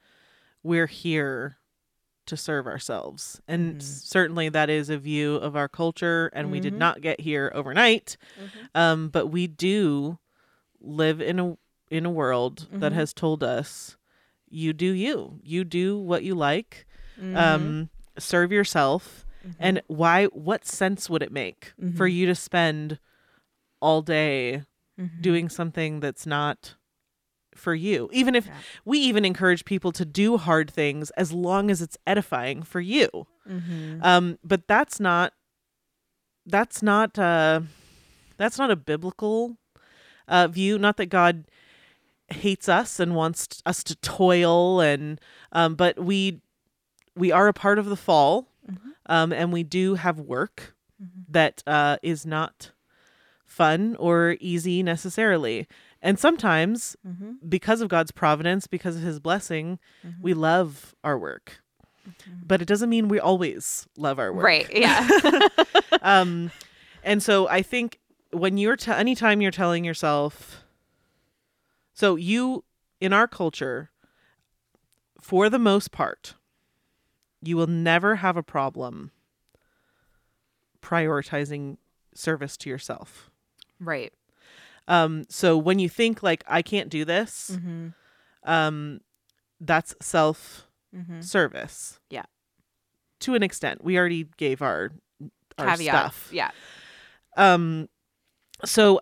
[0.63, 1.57] we're here
[2.27, 3.41] to serve ourselves.
[3.49, 3.83] And Mhm.
[3.83, 6.79] certainly that is a view of our culture, and we did Mhm.
[6.79, 8.17] not get here overnight.
[8.75, 10.19] Um, but we do
[10.81, 11.57] live in a
[11.89, 12.97] in a world that Mhm.
[12.97, 13.97] has told us
[14.49, 15.39] you do you.
[15.45, 16.85] You do what you like.
[17.17, 17.37] Mm-hmm.
[17.37, 19.25] Um, serve yourself.
[19.61, 22.99] And why what sense would it make for you to spend
[23.81, 24.65] all day
[25.21, 26.75] doing something that's not
[27.57, 28.09] for you.
[28.13, 28.59] Even if Yeah.
[28.85, 33.27] we even encourage people to do hard things as long as it's edifying for you.
[33.49, 34.05] Mhm.
[34.05, 35.33] Um, but that's not
[36.47, 37.61] that's not uh
[38.37, 39.57] that's not a biblical
[40.29, 40.79] uh view.
[40.79, 41.45] Not that God
[42.29, 45.21] hates us and wants us to toil and
[45.53, 46.41] um but we
[47.15, 48.79] we are a part of the fall Mhm.
[49.07, 51.25] um and we do have work Mhm.
[51.29, 52.73] that uh is not
[53.45, 55.67] fun or easy necessarily.
[56.03, 57.37] And sometimes Mhm.
[57.49, 60.21] because of God's providence, because of his blessing, Mhm.
[60.21, 61.61] we love our work.
[62.45, 64.45] But it doesn't mean we always love our work.
[64.45, 64.69] Right.
[64.73, 65.07] Yeah.
[66.03, 66.51] Um
[67.03, 67.99] and so I think
[68.31, 70.63] when you're t- anytime you're telling yourself
[71.95, 72.65] so you
[73.01, 73.91] in our culture
[75.21, 76.35] for the most part
[77.43, 79.11] you will never have a problem
[80.83, 81.79] prioritizing
[82.15, 83.31] service to yourself.
[83.81, 84.13] right.
[84.89, 87.95] Um so when you think like I can't do this, Mhm.
[88.45, 89.01] um
[89.61, 91.23] that's self Mhm.
[91.25, 91.99] service.
[92.11, 92.25] Yeah.
[93.21, 93.83] To an extent.
[93.85, 94.93] We already gave our
[95.59, 95.95] our Caveat.
[95.95, 96.29] stuff.
[96.33, 96.51] Yeah.
[97.37, 97.89] Um
[98.65, 99.01] so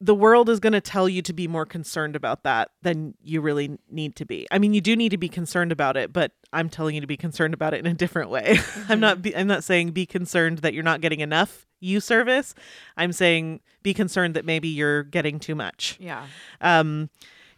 [0.00, 3.40] the world is going to tell you to be more concerned about that than you
[3.40, 4.46] really need to be.
[4.50, 7.06] I mean, you do need to be concerned about it, but I'm telling you to
[7.06, 8.58] be concerned about it in a different way.
[8.88, 12.54] I'm not be, I'm not saying be concerned that you're not getting enough you service.
[12.96, 15.96] I'm saying be concerned that maybe you're getting too much.
[16.00, 16.26] Yeah.
[16.60, 17.10] Um,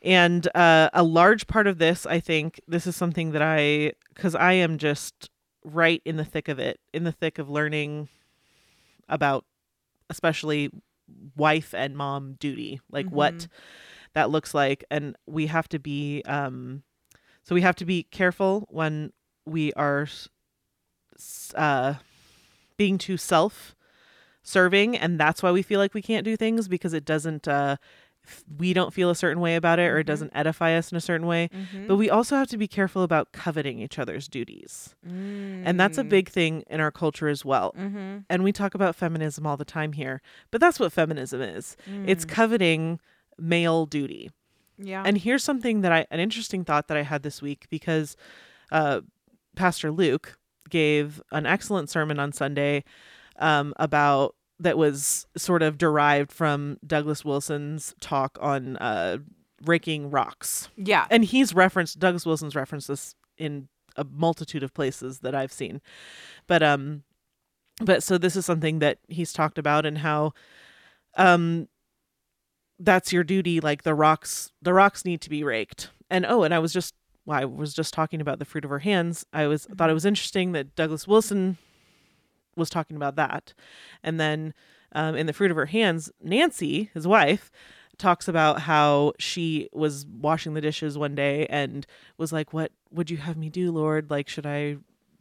[0.02, 4.34] and uh, a large part of this, I think, this is something that I, because
[4.34, 5.30] I am just
[5.64, 8.08] right in the thick of it, in the thick of learning
[9.08, 9.44] about,
[10.10, 10.70] especially
[11.36, 13.46] wife and mom duty, like what
[14.14, 16.82] that looks like, and we have to be, um,
[17.44, 19.12] so we have to be careful when
[19.44, 20.08] we are,
[21.54, 21.94] uh,
[22.76, 23.75] being too self
[24.46, 27.76] serving and that's why we feel like we can't do things because it doesn't uh
[28.59, 30.06] we don't feel a certain way about it or it Mhm.
[30.06, 31.87] doesn't edify us in a certain way Mhm.
[31.88, 36.04] but we also have to be careful about coveting each other's duties and that's a
[36.04, 36.09] Mm.
[36.09, 38.24] big thing in our culture as well Mhm.
[38.30, 42.24] and we talk about feminism all the time here but that's what feminism is it's
[42.24, 42.28] Mm.
[42.28, 43.00] coveting
[43.38, 44.30] male duty
[44.78, 45.02] yeah.
[45.04, 48.16] and here's something that I an interesting thought that I had this week because
[48.72, 49.00] uh,
[49.54, 50.37] Pastor Luke
[50.68, 52.82] gave an excellent sermon on Sunday
[53.38, 59.18] um, about that was sort of derived from Douglas Wilson's talk on uh,
[59.64, 61.07] raking rocks, yeah.
[61.11, 65.81] and he's referenced Douglas Wilson's referenced this in a multitude of places that I've seen,
[66.46, 67.03] but um,
[67.81, 70.33] but so this is something that he's talked about and how
[71.16, 71.68] um
[72.79, 75.90] that's your duty like the rocks the rocks need to be raked.
[76.11, 76.94] And oh and i was just
[77.25, 79.27] well, i was just talking about the fruit of her hands.
[79.33, 81.59] I was thought it was interesting that douglas wilson
[82.56, 83.54] was talking about that.
[84.02, 84.54] And then
[84.92, 87.50] um, in the fruit of her hands nancy his wife
[87.98, 91.86] talks about how she was washing the dishes one day and
[92.18, 94.10] was like what would you have me do lord?
[94.10, 94.76] Like should i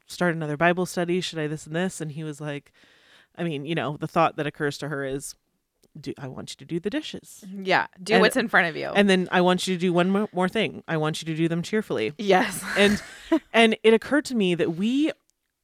[0.07, 1.19] start another bible study?
[1.19, 1.99] Should i this and this?
[2.01, 2.71] And he was like
[3.37, 5.35] i mean you know the thought that occurs to her is
[5.99, 7.43] do i want you to do the dishes.
[7.51, 7.87] Yeah.
[8.01, 8.89] Do And- what's in front of you.
[8.95, 10.83] and then i want you to do one mo- more thing.
[10.87, 12.13] I want you to do them cheerfully.
[12.17, 12.63] Yes.
[12.77, 13.01] and
[13.53, 15.11] and it occurred to me that we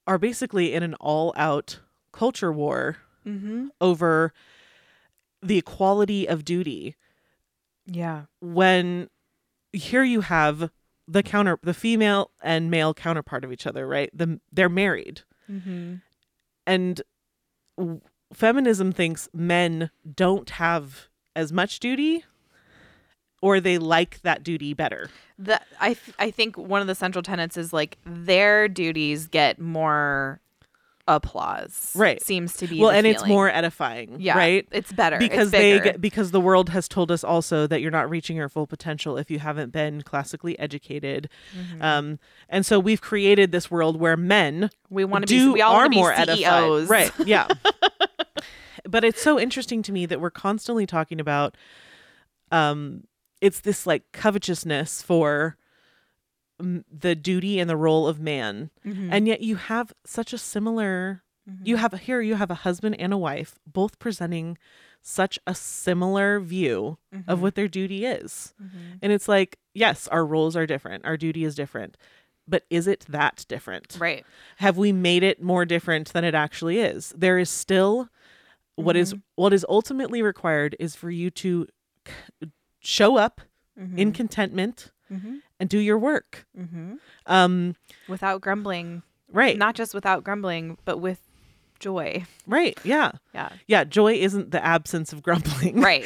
[0.07, 1.79] are basically in an all out
[2.11, 3.67] culture war mm-hmm.
[3.79, 4.33] over
[5.41, 6.95] the equality of duty
[7.85, 8.23] Yeah.
[8.41, 9.09] when
[9.73, 10.69] here you have
[11.07, 15.95] the counter the female and male counterpart of each other right the they're married Mm-hmm.
[16.65, 17.01] and
[17.77, 17.99] w-
[18.33, 22.23] feminism thinks men don't have as much duty
[23.41, 27.23] or they like that duty better The I th- I think one of the central
[27.23, 30.39] tenets is like their duties get more
[31.07, 31.91] applause.
[31.95, 32.21] Right.
[32.21, 35.79] Seems to be well and it's more edifying yeah, right It's better because it's they
[35.79, 39.17] get, because the world has told us also that you're not reaching your full potential
[39.17, 41.27] if you haven't been classically educated
[41.57, 41.81] Mm-hmm.
[41.81, 45.61] um and so we've created this world where men we want to do be we
[45.61, 46.29] all are be more CEOs.
[46.29, 47.47] edified right yeah
[48.87, 51.57] but it's so interesting to me that we're constantly talking about
[52.51, 53.03] um
[53.41, 55.57] it's this like covetousness for
[56.61, 59.09] mm, the duty and the role of man Mhm.
[59.11, 61.23] and yet you have such a similar
[61.63, 64.57] you have here you have a husband and a wife both presenting
[65.01, 68.99] such a similar view of what their duty is Mhm.
[69.01, 71.97] and it's like yes our roles are different our duty is different
[72.47, 74.23] but is it that different right.
[74.57, 78.07] have we made it more different than it actually is there is still
[78.75, 79.21] what is Mm-hmm.
[79.35, 81.67] what is ultimately required is for you to
[82.07, 82.51] c-
[82.81, 83.39] show up
[83.95, 85.35] in contentment Mm-hmm.
[85.59, 86.93] and do your work Mm-hmm.
[87.25, 87.75] um
[88.07, 91.19] Without grumbling, right not just without grumbling, but with
[91.79, 92.23] joy.
[92.47, 93.49] right yeah Yeah.
[93.67, 96.05] yeah joy isn't the absence of grumbling Right.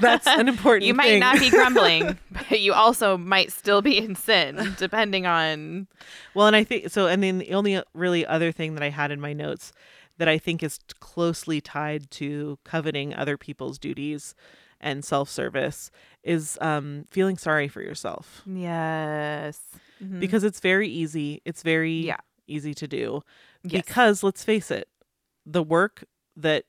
[0.00, 0.86] that's an important thing.
[0.88, 1.20] you might thing.
[1.20, 5.86] not be grumbling, but you also might still be in sin, depending on.
[6.34, 9.10] well and i think so and then the only really other thing that i had
[9.10, 9.72] in my notes
[10.16, 14.34] that i think is closely tied to coveting other people's duties
[14.80, 15.90] and self-service
[16.26, 19.60] is um feeling sorry for yourself Yes.
[20.02, 20.20] Mhm.
[20.20, 22.16] because it's very easy it's very Yeah.
[22.46, 23.22] easy to do
[23.62, 23.82] Yes.
[23.84, 24.88] because let's face it
[25.46, 26.04] the work
[26.36, 26.64] that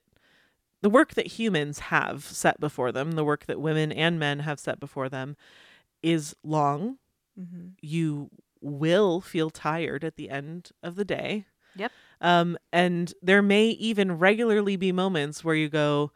[0.82, 4.60] the work that humans have set before them the work that women and men have
[4.60, 5.36] set before them
[6.04, 6.98] is long
[7.40, 7.74] Mhm.
[7.82, 8.30] you
[8.62, 11.92] will feel tired at the end of the day Yep.
[12.22, 16.12] um and there may even regularly be moments where you go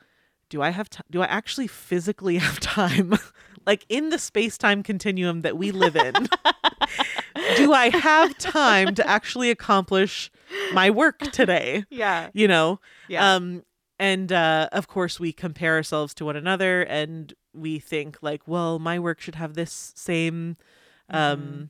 [0.51, 3.13] do i have t- do i actually physically have time
[3.65, 6.13] like in the space-time continuum that we live in
[7.55, 10.29] do i have time to actually accomplish
[10.73, 12.29] my work today Yeah.
[12.33, 13.33] you know Yeah.
[13.35, 13.63] um
[13.97, 18.77] and uh of course we compare ourselves to one another and we think like well
[18.79, 20.57] my work should have this same
[21.09, 21.69] um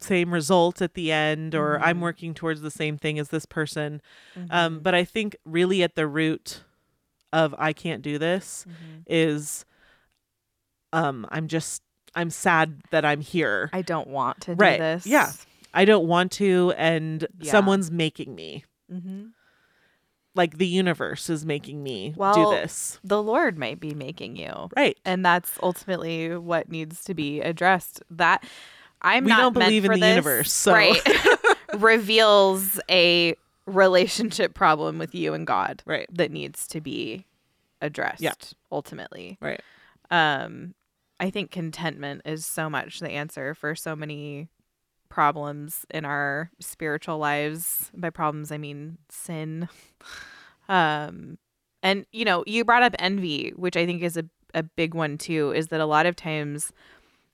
[0.00, 2.02] same result at the end or i'm Mhm.
[2.02, 4.00] working towards the same thing as this person
[4.38, 4.46] Mm-hmm.
[4.52, 6.62] um but i think really at the root
[7.32, 9.02] of i can't do this Mhm.
[9.06, 9.64] is
[10.92, 11.82] um i'm just
[12.14, 15.06] i'm sad that i'm here I don't want to do this.
[15.06, 15.32] Yeah.
[15.74, 17.50] i don't want to and Yeah.
[17.52, 19.26] someone's making me Mm-hmm.
[20.34, 24.70] like the universe is making me Well, do this The Lord might be making you.
[24.76, 28.44] right and that's ultimately what needs to be addressed that
[29.02, 31.02] i'm We not don't meant believe in the this, universe, so- right
[31.76, 33.34] reveals a
[33.68, 36.06] relationship problem with you and god right.
[36.12, 37.26] that needs to be
[37.80, 38.32] addressed Yeah.
[38.72, 39.38] ultimately.
[39.40, 39.60] Right.
[40.10, 40.74] Um
[41.20, 44.48] i think contentment is so much the answer for so many
[45.08, 47.90] problems in our spiritual lives.
[47.94, 49.68] By problems i mean sin.
[50.68, 51.38] Um
[51.82, 55.16] and you know you brought up envy which i think is a, a big one
[55.16, 56.72] too is that a lot of times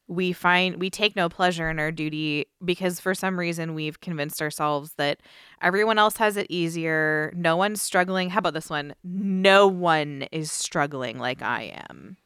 [0.07, 4.43] we find we take no pleasure in our duty because for some reason we've convinced
[4.43, 5.21] ourselves that
[5.63, 7.33] everyone else has it easier.
[7.37, 8.31] No one's struggling.
[8.31, 8.95] How about this one?
[9.03, 12.17] No one is struggling like i am.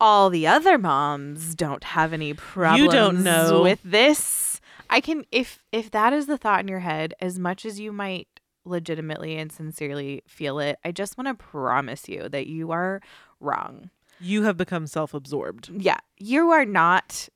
[0.00, 3.62] All the other moms don't have any problems you don't know.
[3.62, 4.60] with this.
[4.88, 7.92] I can if if that is the thought in your head as much as you
[7.92, 8.26] might
[8.64, 13.00] legitimately and sincerely feel it i just want to promise you that you are
[13.40, 17.28] wrong you have become self-absorbed yeah, you are not.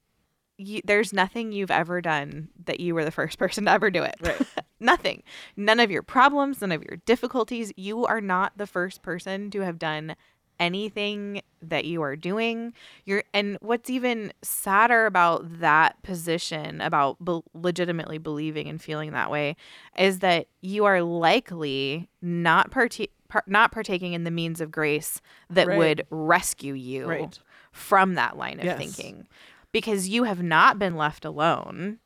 [0.57, 4.03] You, there's nothing you've ever done that you were the first person to ever do
[4.03, 4.15] it.
[4.21, 4.41] Right.
[4.81, 5.23] Nothing.
[5.57, 7.73] None of your problems, none of your difficulties.
[7.77, 10.15] You are not the first person to have done
[10.61, 12.73] anything that you are doing.
[13.05, 19.31] You're and what's even sadder about that position about be- legitimately believing and feeling that
[19.31, 19.57] way
[19.99, 25.21] is that you are likely not parti- par- not partaking in the means of grace
[25.51, 25.77] that Right.
[25.79, 27.39] would rescue you Right.
[27.73, 28.79] from that line of Yes.
[28.79, 29.27] thinking
[29.73, 31.99] because you have not been left alone.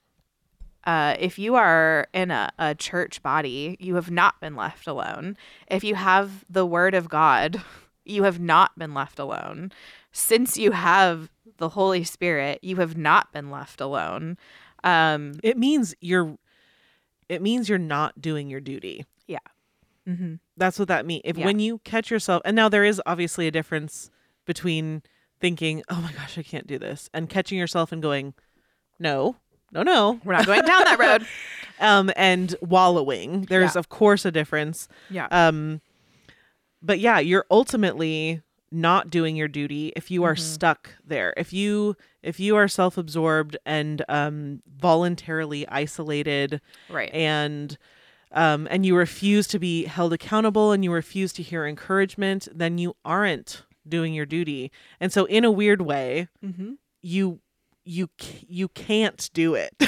[0.85, 5.37] Uh, if you are in a, a church body, you have not been left alone.
[5.67, 7.63] If you have the word of God,
[8.07, 9.71] you have not been left alone.
[10.13, 14.39] Since you have the Holy Spirit, you have not been left alone.
[14.83, 16.39] Um, it means you're
[17.29, 19.05] it means you're not doing your duty
[20.09, 20.39] mhm.
[20.57, 21.45] that's what that means if Yeah.
[21.45, 24.11] when you catch yourself and now there is obviously a difference
[24.47, 25.03] between
[25.41, 28.35] thinking oh my gosh i can't do this and catching yourself and going
[28.99, 29.37] no
[29.73, 31.27] no no We're not going down that road.
[31.81, 33.79] um and wallowing there's Yeah.
[33.81, 35.29] of course a difference Yeah.
[35.31, 35.81] um
[36.83, 40.41] but yeah you're ultimately not doing your duty if you are Mhm.
[40.41, 47.13] stuck there if you if you are self-absorbed and um voluntarily isolated right.
[47.15, 47.79] and
[48.33, 52.79] um, and you refuse to be held accountable and you refuse to hear encouragement, then
[52.79, 54.71] you aren't doing your duty.
[55.01, 56.73] And so, in a weird way, Mm-hmm.
[57.03, 57.41] you
[57.85, 58.09] you
[58.47, 59.71] you can't do it.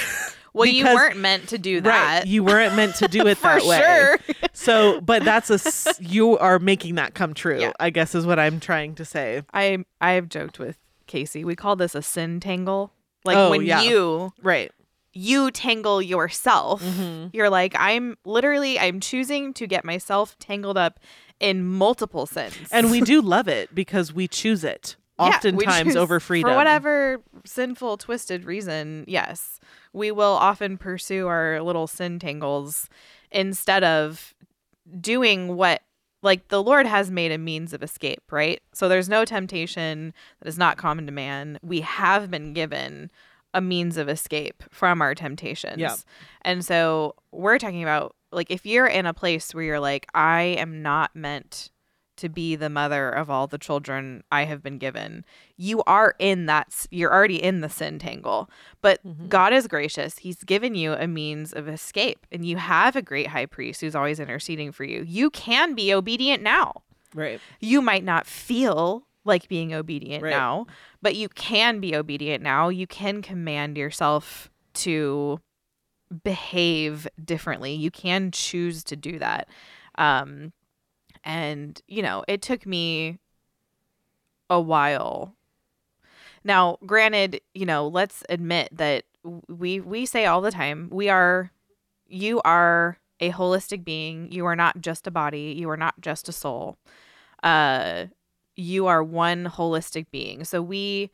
[0.53, 2.19] Well, you weren't meant to do that.
[2.19, 2.27] Right.
[2.27, 3.79] You weren't meant to do it that way.
[3.79, 4.19] sure.
[4.53, 7.61] So, but that's a you are making that come true.
[7.61, 7.71] Yeah.
[7.79, 9.43] I guess is what I'm trying to say.
[9.55, 10.77] I I've joked with
[11.07, 11.45] Casey.
[11.45, 12.93] We call this a sin tangle.
[13.25, 13.83] Like Oh, when yeah.
[13.83, 14.73] you Right.
[15.13, 16.83] You tangle yourself.
[16.83, 17.29] Mm-hmm.
[17.33, 21.01] You're like, I'm literally I'm choosing to get myself tangled up
[21.41, 22.57] in multiple sins.
[22.71, 26.51] And we do love it because we choose it oftentimes choose- over freedom.
[26.51, 29.61] For whatever sinful, twisted reason, yes.
[29.93, 32.89] We will often pursue our little sin tangles
[33.31, 34.35] instead of
[35.01, 35.83] doing what
[36.23, 38.61] like the Lord has made a means of escape, right?
[38.75, 41.59] So there's no temptation that is not common to man.
[41.63, 43.11] We have been given
[43.55, 45.79] a means of escape from our temptations.
[45.79, 45.97] Yeah.
[46.43, 50.43] And so we're talking about like if you're in a place where you're like, I
[50.43, 51.71] am not meant
[52.21, 55.25] to be the mother of all the children I have been given.
[55.57, 58.51] You are in that you're already in the sin tangle.
[58.83, 59.29] But mm-hmm.
[59.29, 60.19] God is gracious.
[60.19, 63.95] He's given you a means of escape and you have a great high priest who's
[63.95, 65.03] always interceding for you.
[65.03, 66.83] You can be obedient now.
[67.15, 67.41] Right.
[67.59, 70.31] You might not feel like being obedient Right.
[70.31, 70.67] now,
[71.03, 72.69] but you can be obedient now.
[72.69, 75.41] You can command yourself to
[76.25, 77.73] behave differently.
[77.75, 79.49] You can choose to do that.
[79.97, 80.53] Um,
[81.23, 83.19] and, you know, it took me
[84.49, 85.35] a while.
[86.43, 89.05] Now, granted, you know, let's admit that
[89.49, 91.51] we we say all the time, we are
[92.09, 94.33] you are a holistic being.
[94.33, 95.55] You are not just a body.
[95.59, 96.79] You are not just a soul.
[97.43, 98.07] Uh
[98.61, 100.45] you are one holistic being.
[100.45, 101.11] So we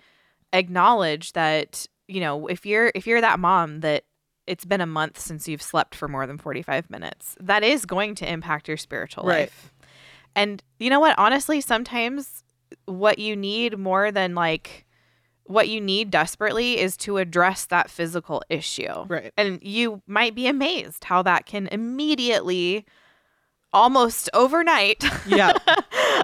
[0.52, 4.04] acknowledge that, you know, if you're if you're that mom that
[4.46, 8.14] it's been a month since you've slept for more than 45 minutes, that is going
[8.16, 9.40] to impact your spiritual Right.
[9.40, 9.72] life.
[10.34, 11.18] And you know what?
[11.18, 12.44] Honestly, sometimes
[12.84, 14.86] what you need more than like
[15.44, 19.04] what you need desperately is to address that physical issue.
[19.06, 19.32] Right.
[19.36, 22.84] And you might be amazed how that can immediately,
[23.76, 25.52] almost overnight, Yeah.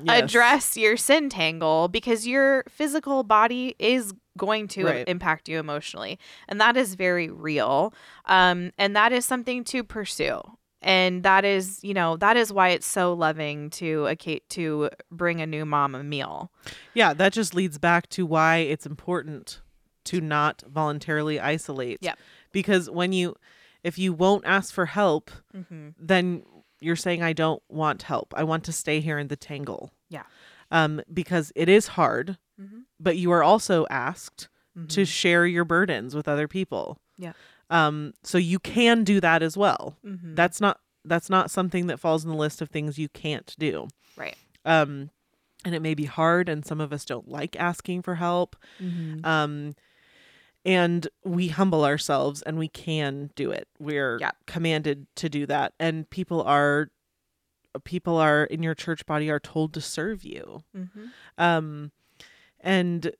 [0.04, 0.24] Yes.
[0.24, 5.04] address your sin tangle because your physical body is going to Right.
[5.06, 6.18] impact you emotionally.
[6.48, 7.92] And that is very real.
[8.24, 10.40] Um, and that is something to pursue.
[10.80, 15.40] And that is, you know, that is why it's so loving to a to bring
[15.40, 16.50] a new mom a meal.
[16.94, 19.60] Yeah, that just leads back to why it's important
[20.04, 21.98] to not voluntarily isolate.
[22.00, 22.14] yeah
[22.50, 23.36] Because when you
[23.84, 25.88] if you won't ask for help, Mm-hmm.
[26.00, 26.42] then
[26.82, 28.32] you're saying I don't want help.
[28.36, 29.92] I want to stay here in the tangle.
[30.08, 30.24] Yeah.
[30.70, 32.82] Um because it is hard, Mhm.
[33.00, 34.86] but you are also asked Mm-hmm.
[34.86, 36.98] to share your burdens with other people.
[37.18, 37.32] Yeah.
[37.68, 39.98] Um so you can do that as well.
[40.04, 40.34] Mhm.
[40.34, 43.88] That's not that's not something that falls in the list of things you can't do.
[44.16, 44.36] right.
[44.64, 45.10] Um
[45.64, 48.56] and it may be hard and some of us don't like asking for help.
[48.80, 49.24] Mm-hmm.
[49.26, 49.74] Um
[50.64, 53.68] and we humble ourselves and we can do it.
[53.78, 54.30] We're Yeah.
[54.46, 56.88] commanded to do that and people are
[57.84, 60.62] people are in your church body are told to serve you.
[60.76, 61.06] Mm-hmm.
[61.38, 61.90] Um
[62.60, 63.12] and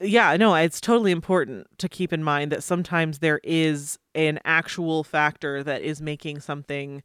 [0.00, 5.02] yeah, no, it's totally important to keep in mind that sometimes there is an actual
[5.02, 7.02] factor that is making something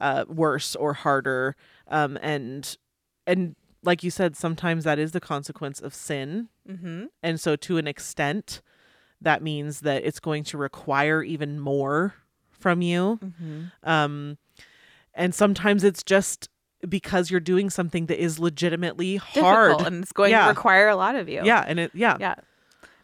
[0.00, 1.54] uh, worse or harder,
[1.88, 2.78] um, and
[3.26, 7.06] and like you said, sometimes that is the consequence of sin, Mm-hmm.
[7.22, 8.62] and so to an extent,
[9.20, 12.14] that means that it's going to require even more
[12.50, 13.18] from you.
[13.22, 13.64] Mm-hmm.
[13.88, 14.38] Um,
[15.14, 16.48] and sometimes it's just
[16.88, 19.70] because you're doing something that is legitimately hard.
[19.72, 20.44] Difficult, and it's going Yeah.
[20.44, 21.40] to require a lot of you.
[21.44, 22.16] Yeah, and it yeah.
[22.20, 22.34] Yeah.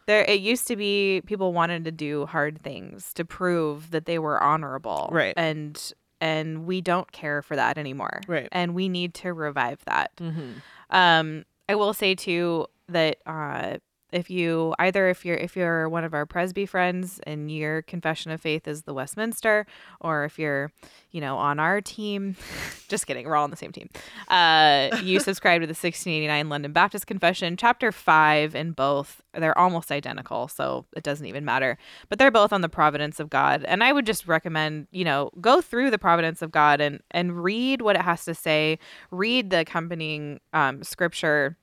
[0.07, 4.17] There it used to be people wanted to do hard things to prove that they
[4.19, 5.09] were honorable.
[5.11, 5.33] Right.
[5.35, 8.21] And and we don't care for that anymore.
[8.27, 8.47] Right.
[8.51, 10.15] And we need to revive that.
[10.17, 10.51] Mm-hmm.
[10.89, 13.77] Um I will say too that uh
[14.11, 18.31] if you either if you're if you're one of our Presby friends and your confession
[18.31, 19.65] of faith is the Westminster,
[19.99, 20.71] or if you're,
[21.11, 22.35] you know, on our team,
[22.87, 23.89] just kidding, we're all on the same team.
[24.29, 29.21] Uh, you subscribe to the 1689 London Baptist Confession, chapter five in both.
[29.33, 31.77] They're almost identical, so it doesn't even matter.
[32.09, 35.31] But they're both on the providence of God, and I would just recommend, you know,
[35.41, 38.79] go through the providence of God and and read what it has to say.
[39.11, 41.57] Read the accompanying um, scripture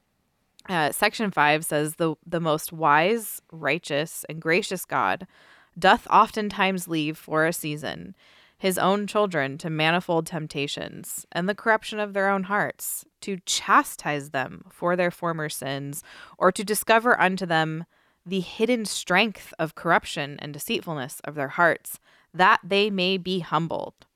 [0.68, 5.26] uh, section 5 says the the most wise righteous and gracious god
[5.78, 8.14] doth oftentimes leave for a season
[8.56, 14.30] his own children to manifold temptations and the corruption of their own hearts to chastise
[14.30, 16.02] them for their former sins
[16.38, 17.84] or to discover unto them
[18.24, 21.98] the hidden strength of corruption and deceitfulness of their hearts
[22.32, 24.06] that they may be humbled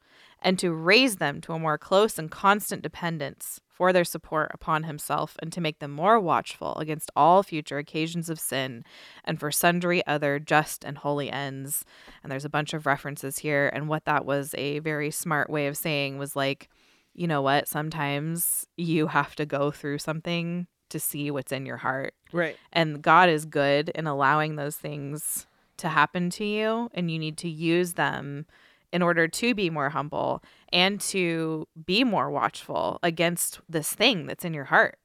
[0.41, 4.83] and to raise them to a more close and constant dependence for their support upon
[4.83, 8.85] himself, and to make them more watchful against all future occasions of sin,
[9.25, 11.85] and for sundry other just and holy ends.
[12.23, 13.71] And there's a bunch of references here.
[13.73, 16.69] And what that was a very smart way of saying was like,
[17.15, 17.69] you know what?
[17.69, 22.15] Sometimes you have to go through something to see what's in your heart.
[22.33, 22.57] Right.
[22.73, 27.39] And God is good in allowing those things to happen to you, and you need
[27.39, 28.47] to use them
[28.93, 34.45] in order to be more humble and to be more watchful against this thing that's
[34.45, 34.99] in your heart.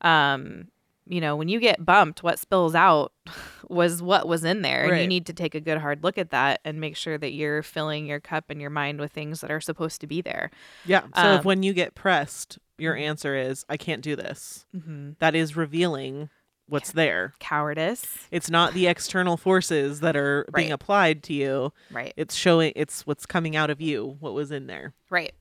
[0.00, 0.68] Um,
[1.10, 3.12] you know, when you get bumped, what spills out
[3.68, 4.84] was what was in there.
[4.84, 7.32] And you need to take a good hard look at that and make sure that
[7.32, 10.50] you're filling your cup and your mind with things that are supposed to be there.
[10.84, 11.02] Yeah.
[11.14, 15.12] So Um, if when you get pressed, your answer is, I can't do this, Mm-hmm.
[15.18, 16.28] that is revealing
[16.68, 17.34] what's there.
[17.40, 18.06] Cowardice.
[18.30, 21.72] It's not the external forces that are being applied to you.
[21.90, 22.12] Right.
[22.16, 24.94] It's showing, it's what's coming out of you, what was in there.
[25.10, 25.32] Right.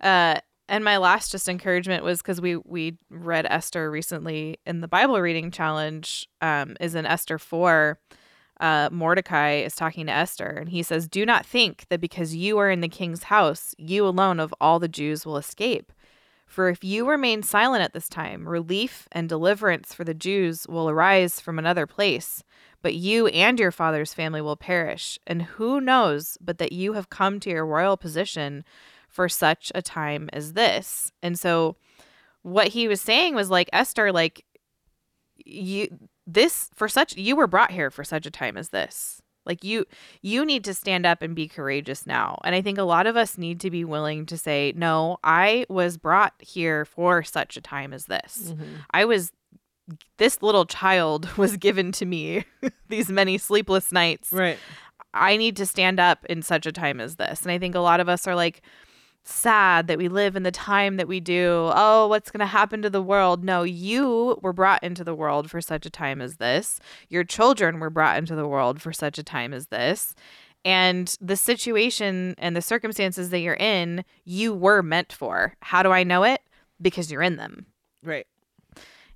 [0.00, 4.88] Uh, and my last just encouragement was because we we read Esther recently in the
[4.88, 6.28] Bible reading challenge.
[6.40, 7.98] Um, is in Esther four.
[8.60, 12.56] Uh, Mordecai is talking to Esther, and he says, "Do not think that because you
[12.58, 15.92] are in the king's house, you alone of all the Jews will escape.
[16.54, 20.88] For if you remain silent at this time, relief and deliverance for the Jews will
[20.88, 22.44] arise from another place."
[22.80, 25.18] But you and your father's family will perish.
[25.26, 28.64] And who knows but that you have come to your royal position
[29.08, 31.10] for such a time as this.
[31.24, 31.76] And so
[32.42, 34.44] what he was saying was like Esther like
[35.44, 35.88] you
[36.24, 39.20] this for such you were brought here for such a time as this.
[39.46, 39.86] Like you
[40.22, 42.38] you need to stand up and be courageous now.
[42.44, 45.66] And I think a lot of us need to be willing to say, "No, I
[45.68, 48.52] was brought here for such a time as this.
[48.52, 48.64] Mm-hmm.
[48.92, 49.32] I was
[50.18, 52.44] this little child was given to me
[52.88, 54.58] these many sleepless nights Right.
[55.12, 57.42] I need to stand up in such a time as this.
[57.42, 58.62] And I think a lot of us are like
[59.24, 61.70] sad that we live in the time that we do.
[61.74, 63.42] Oh, what's going to happen to the world?
[63.42, 66.78] No, you were brought into the world for such a time as this.
[67.08, 70.14] Your children were brought into the world for such a time as this.
[70.64, 75.54] And the situation and the circumstances that you're in, you were meant for.
[75.60, 76.40] How do I know it?
[76.80, 77.66] Because you're in them
[78.02, 78.26] Right.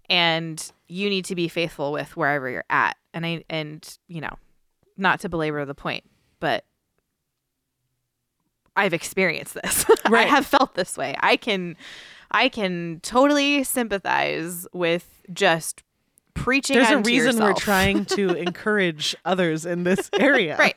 [0.09, 4.35] and you need to be faithful with wherever you're at and i and you know
[4.97, 6.05] not to belabor the point
[6.41, 6.65] but
[8.79, 9.85] i've experienced this.
[10.09, 10.27] Right.
[10.27, 11.15] i have felt this way.
[11.21, 11.77] I can
[12.31, 15.83] i can totally sympathize with just
[16.35, 20.57] preaching There's a reason we're trying to encourage others in this area.
[20.57, 20.77] right.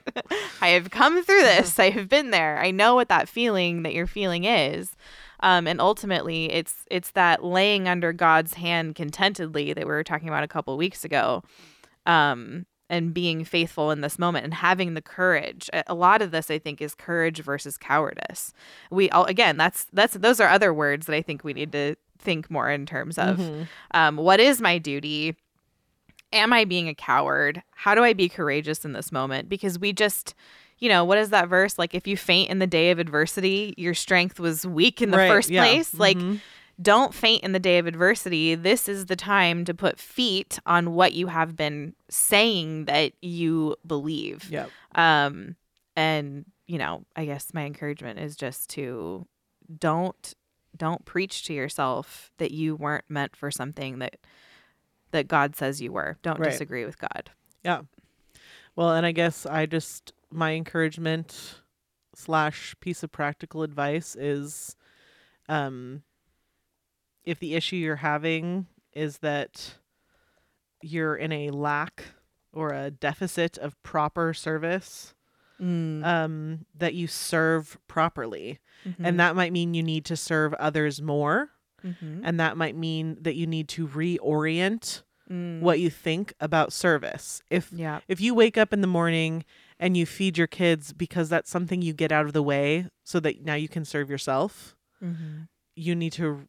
[0.60, 1.78] I have come through this.
[1.80, 2.58] I have been there.
[2.58, 4.96] I know what that feeling that you're feeling is.
[5.42, 10.28] Um, and ultimately it's it's that laying under god's hand contentedly that we were talking
[10.30, 11.44] about a couple weeks ago.
[12.06, 16.52] Um, and being faithful in this moment and having the courage a lot of this
[16.52, 18.54] i think is courage versus cowardice
[18.92, 21.96] we all again that's that's those are other words that i think we need to
[22.20, 23.42] think more in terms of
[23.96, 25.36] um, what is my duty
[26.34, 27.62] am I being a coward?
[27.72, 29.50] How do I be courageous in this moment?
[29.50, 30.34] Because we just,
[30.80, 31.78] you know, what is that verse?
[31.78, 35.18] Like, if you faint in the day of adversity, your strength was weak in the
[35.18, 35.62] Right, first yeah.
[35.66, 35.94] place.
[35.94, 36.40] Like, Mhm.
[36.82, 38.56] Don't faint in the day of adversity.
[38.56, 43.76] This is the time to put feet on what you have been saying that you
[43.86, 44.50] believe.
[44.50, 44.70] Yep.
[44.96, 45.56] Um,
[45.96, 49.28] and you know, I guess my encouragement is just to
[49.80, 50.34] don't
[50.78, 54.16] don't preach to yourself that you weren't meant for something that
[55.12, 56.18] that God says you were.
[56.24, 56.52] Don't Right.
[56.52, 57.30] disagree with God.
[57.64, 57.82] Yeah.
[58.76, 61.56] Well, and I guess I just my encouragement
[62.16, 64.76] slash piece of practical advice is
[65.50, 66.04] um
[67.26, 69.76] if the issue you're having is that
[70.82, 72.04] you're in a lack
[72.54, 75.14] or a deficit of proper service
[76.04, 78.58] um that you serve properly
[78.98, 81.50] and that might mean you need to serve others more
[81.86, 82.22] Mm-hmm.
[82.24, 85.02] and that might mean that you need to reorient
[85.62, 87.42] what you think about service.
[87.50, 88.02] If Yeah.
[88.08, 89.46] if you wake up in the morning
[89.80, 93.20] and you feed your kids because that's something you get out of the way so
[93.22, 95.44] that now you can serve yourself, Mm-hmm.
[95.76, 96.48] you need to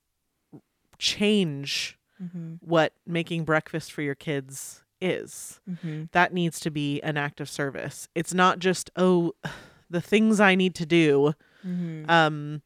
[1.02, 2.54] change Mm-hmm.
[2.60, 5.60] what making breakfast for your kids is.
[5.68, 6.04] Mm-hmm.
[6.12, 8.06] That needs to be an act of service.
[8.14, 9.32] It's not just oh
[9.90, 11.34] the things I need to do
[11.66, 12.08] Mm-hmm.
[12.08, 12.62] um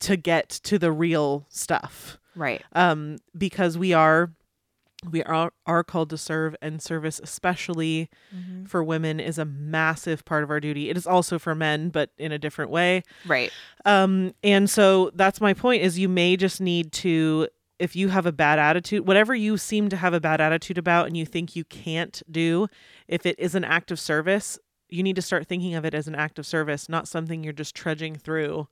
[0.00, 2.18] to get to the real stuff.
[2.36, 2.62] Right.
[2.74, 4.30] um, because we are
[5.10, 8.64] we are are called to serve and service especially Mm-hmm.
[8.66, 12.10] for women is a massive part of our duty it is also for men but
[12.18, 13.50] in a different way Right.
[13.84, 17.48] um, and so that's my point is you may just need to
[17.78, 21.06] if you have a bad attitude whatever you seem to have a bad attitude about
[21.06, 22.68] and you think you can't do
[23.08, 24.58] if it is an act of service
[24.90, 27.52] you need to start thinking of it as an act of service, not something you're
[27.52, 28.66] just trudging through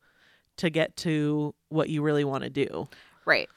[0.57, 2.89] to get to what you really want to do.
[3.25, 3.49] Right.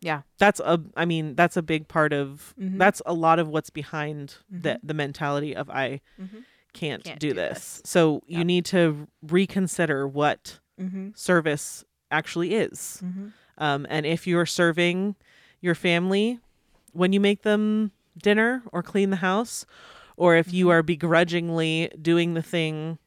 [0.00, 0.22] Yeah.
[0.38, 2.78] That's a I mean, that's a big part of Mhm.
[2.78, 4.78] that's a lot of what's behind the Mhm.
[4.82, 6.44] the mentality of I Mhm.
[6.72, 7.80] can't, Can't do, do this.
[7.80, 7.82] this.
[7.90, 8.38] So Yeah.
[8.38, 11.10] you need to reconsider what Mm-hmm.
[11.14, 13.02] service actually is.
[13.04, 13.28] Mm-hmm.
[13.58, 15.16] Um, and if you're serving
[15.60, 16.40] your family
[16.92, 19.66] when you make them dinner or clean the house,
[20.16, 20.70] or if you Mhm.
[20.72, 22.98] are begrudgingly doing the thing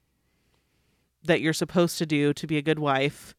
[1.23, 3.33] that you're supposed to do to be a good wife,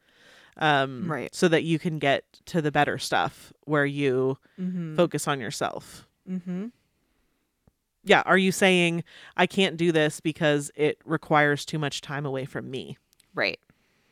[0.59, 1.35] um, Right.
[1.35, 4.97] so that you can get to the better stuff where you Mm-hmm.
[4.97, 6.07] focus on yourself.
[6.31, 6.67] mm-hmm.
[8.07, 8.23] Yeah.
[8.27, 9.03] Are you saying
[9.37, 12.99] I can't do this because it requires too much time away from me?
[13.35, 13.59] Right.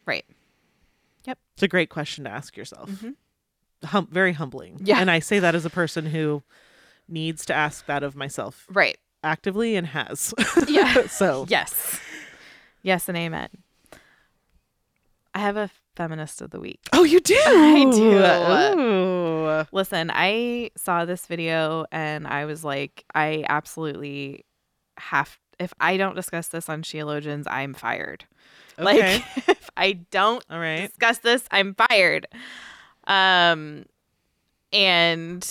[0.06, 0.24] Right.
[1.24, 1.38] Yep.
[1.54, 2.88] It's a great question to ask yourself.
[2.90, 3.14] Mhm.
[3.84, 4.80] Hum- very humbling.
[4.82, 4.98] Yeah.
[4.98, 6.42] And I say that as a person who
[7.06, 8.96] needs to ask that of myself Right.
[9.22, 10.32] actively and has.
[10.68, 11.06] Yeah.
[11.06, 12.00] so Yes.
[12.82, 13.48] Yes, and amen.
[15.34, 16.80] I have a feminist of the week.
[16.92, 17.38] Oh, you do.
[17.38, 17.90] I
[18.74, 18.80] do.
[18.80, 19.66] Ooh.
[19.72, 24.44] Listen, I saw this video and I was like, I absolutely
[24.98, 25.38] have.
[25.58, 28.24] If I don't discuss this on Sheologians, I'm fired.
[28.78, 29.18] Okay.
[29.18, 30.88] Like, if I don't All right.
[30.88, 32.26] discuss this, I'm fired.
[33.06, 33.84] Um,
[34.72, 35.46] and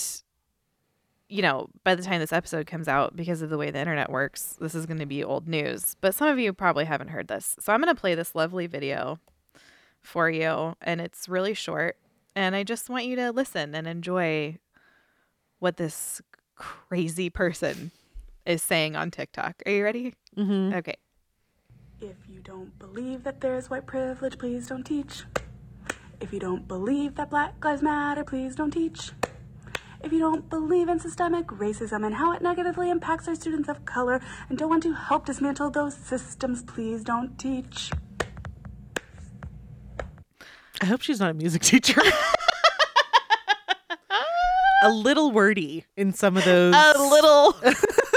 [1.28, 4.10] you know, by the time this episode comes out, because of the way the internet
[4.10, 5.96] works, this is going to be old news.
[6.02, 8.66] But some of you probably haven't heard this, so I'm going to play this lovely
[8.66, 9.18] video
[10.02, 11.96] for you, and it's really short,
[12.34, 14.58] and I just want you to listen and enjoy
[15.58, 16.20] what this
[16.56, 17.92] crazy person
[18.44, 19.62] is saying on TikTok.
[19.64, 20.14] Are you ready?
[20.36, 20.74] Mm-hmm.
[20.74, 20.96] Okay.
[22.00, 25.22] If you don't believe that there's white privilege, please don't teach.
[26.20, 29.12] If you don't believe that Black Lives Matter, please don't teach.
[30.02, 33.84] If you don't believe in systemic racism and how it negatively impacts our students of
[33.84, 37.92] color and don't want to help dismantle those systems, please don't teach.
[40.82, 42.00] I hope she's not a music teacher.
[44.82, 46.74] a little wordy in some of those.
[46.74, 47.56] A little.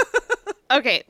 [0.72, 1.04] okay.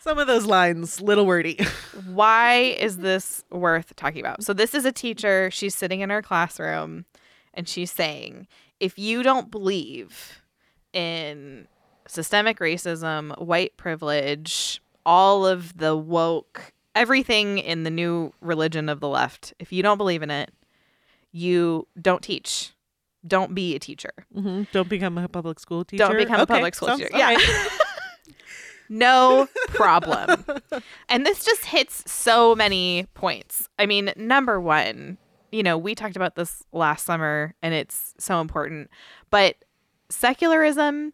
[0.00, 1.64] Some of those lines, little wordy.
[2.06, 4.42] why is this worth talking about?
[4.42, 5.48] So this is a teacher.
[5.52, 7.04] She's sitting in her classroom
[7.54, 8.48] and she's saying,
[8.80, 10.42] if you don't believe
[10.92, 11.68] in
[12.08, 19.08] systemic racism, white privilege, all of the woke, everything in the new religion of the
[19.08, 20.50] left, if you don't believe in it,
[21.32, 22.72] you don't teach.
[23.26, 24.12] Don't be a teacher.
[24.34, 26.04] hmm Don't become a public school teacher.
[26.04, 27.16] Don't become a public school sounds- teacher.
[27.16, 27.34] Yeah.
[27.34, 27.68] right.
[28.88, 30.44] no problem.
[31.08, 33.68] and this just hits so many points.
[33.78, 35.18] I mean, number one,
[35.50, 38.90] you know, we talked about this last summer and it's so important,
[39.30, 39.56] but
[40.10, 41.12] secularism,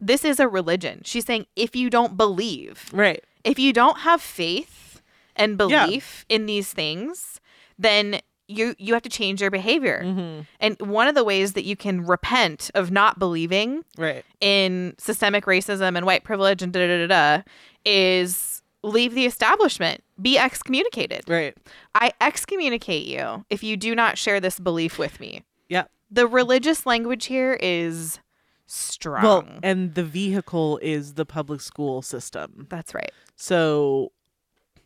[0.00, 1.02] this is a religion.
[1.04, 3.22] She's saying if you don't believe, Right.
[3.44, 5.02] if you don't have faith
[5.36, 5.84] and Yeah.
[5.86, 7.40] belief in these things,
[7.78, 10.02] then you you have to change your behavior.
[10.04, 10.40] Mm-hmm.
[10.60, 14.24] And one of the ways that you can repent of not believing Right.
[14.40, 17.42] in systemic racism and white privilege and da da da da
[17.84, 21.22] is leave the establishment, be excommunicated.
[21.28, 21.56] Right.
[21.94, 25.44] I excommunicate you if you do not share this belief with me.
[25.68, 25.84] Yeah.
[26.10, 28.18] The religious language here is
[28.66, 29.22] strong.
[29.22, 32.66] Well, and the vehicle is the public school system.
[32.70, 33.12] That's right.
[33.36, 34.12] So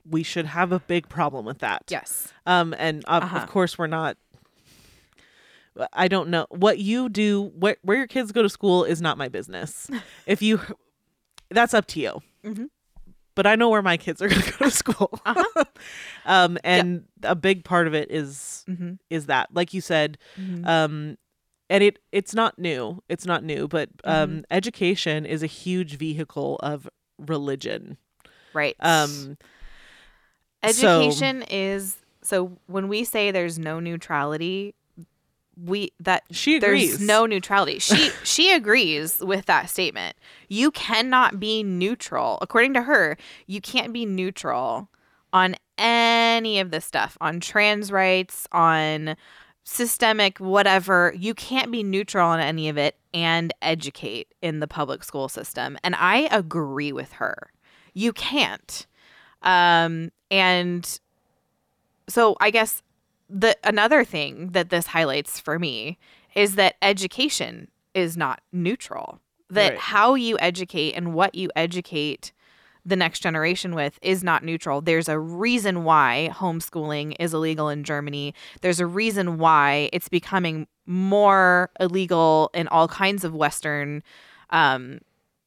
[0.09, 1.83] we should have a big problem with that.
[1.89, 2.33] Yes.
[2.47, 3.39] Um, and of, Uh-huh.
[3.39, 4.17] of course we're not.
[5.93, 7.51] I don't know what you do.
[7.59, 9.91] Where where your kids go to school is not my business.
[10.27, 10.61] if you,
[11.51, 12.21] that's up to you.
[12.45, 12.69] Mhm.
[13.35, 15.11] But I know where my kids are going to go to school.
[15.27, 15.65] Uh-huh.
[16.27, 18.93] um, and a big part of it is Mm-hmm.
[19.11, 20.17] is that, like you said,
[20.65, 21.19] um,
[21.69, 23.03] and it it's not new.
[23.09, 24.41] It's not new, but um, Mm-hmm.
[24.53, 26.89] education is a huge vehicle of
[27.19, 27.97] religion.
[28.53, 28.77] Right.
[28.79, 29.37] Um,
[30.73, 34.75] so- Education is so when we say there's no neutrality,
[35.63, 36.97] we that She agrees.
[36.99, 37.79] There's no neutrality.
[37.79, 40.17] She she agrees with that statement.
[40.49, 42.39] You cannot be neutral.
[42.41, 44.89] According to her, you can't be neutral
[45.33, 49.17] on any of this stuff, on trans rights, on
[49.65, 51.13] systemic whatever.
[51.17, 55.77] You can't be neutral on any of it and educate in the public school system.
[55.85, 57.51] And I agree with her.
[57.93, 58.87] You can't.
[59.43, 61.01] Um and
[62.09, 62.83] so I guess
[63.29, 65.99] the another thing that this highlights for me
[66.35, 69.21] is that education is not neutral.
[69.51, 69.79] That Right.
[69.79, 72.33] how you educate and what you educate
[72.87, 74.83] the next generation with is not neutral.
[74.83, 78.35] There's a reason why homeschooling is illegal in Germany.
[78.61, 84.03] There's a reason why it's becoming more illegal in all kinds of Western
[84.51, 85.01] um,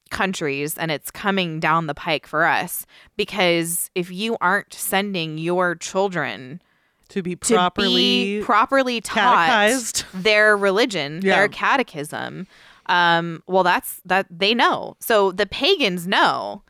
[0.09, 2.85] countries and it's coming down the pike for us
[3.15, 6.61] because if you aren't sending your children
[7.09, 9.15] to be to properly be properly taught
[9.47, 10.03] catechized.
[10.13, 11.37] their religion, Yeah.
[11.37, 12.47] their catechism,
[12.87, 14.95] um, well, that's that they know.
[14.99, 16.63] So the pagans know,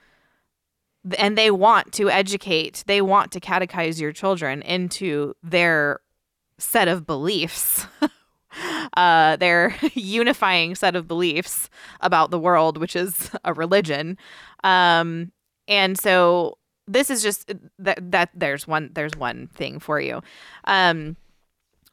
[1.17, 2.83] and they want to educate.
[2.88, 5.99] They want to catechize your children into their
[6.57, 7.85] set of beliefs.
[8.95, 11.70] Uh, their unifying set of beliefs
[12.01, 14.18] about the world, which is a religion,
[14.64, 15.32] um,
[15.68, 20.22] and so this is just that that there's one there's one thing for you.
[20.64, 21.18] Um,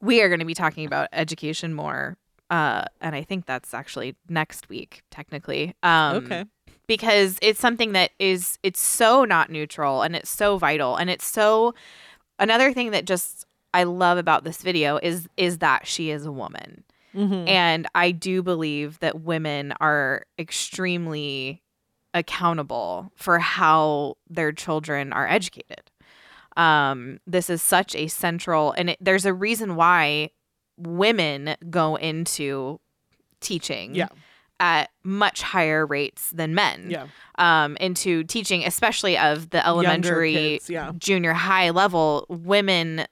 [0.01, 2.17] we are going to be talking about education more,
[2.51, 5.75] uh, and I think that's actually next week, technically.
[5.83, 6.45] Um, okay.
[6.87, 11.27] because it's something that is it's so not neutral and it's so vital and it's
[11.27, 11.75] so
[12.39, 16.33] another thing that just I love about this video is is that she is a
[16.33, 16.85] woman.
[17.15, 17.49] Mhm.
[17.49, 21.63] And I do believe that women are extremely
[22.13, 25.91] accountable for how their children are educated.
[26.57, 30.31] Um, this is such a central, and it, there's a reason why
[30.77, 32.81] women go into
[33.41, 34.09] teaching Yeah.
[34.61, 37.07] at much higher rates than men Yeah.
[37.39, 40.93] um, into teaching, especially of the elementary, kids, yeah.
[40.99, 42.27] junior high level.
[42.29, 43.07] Women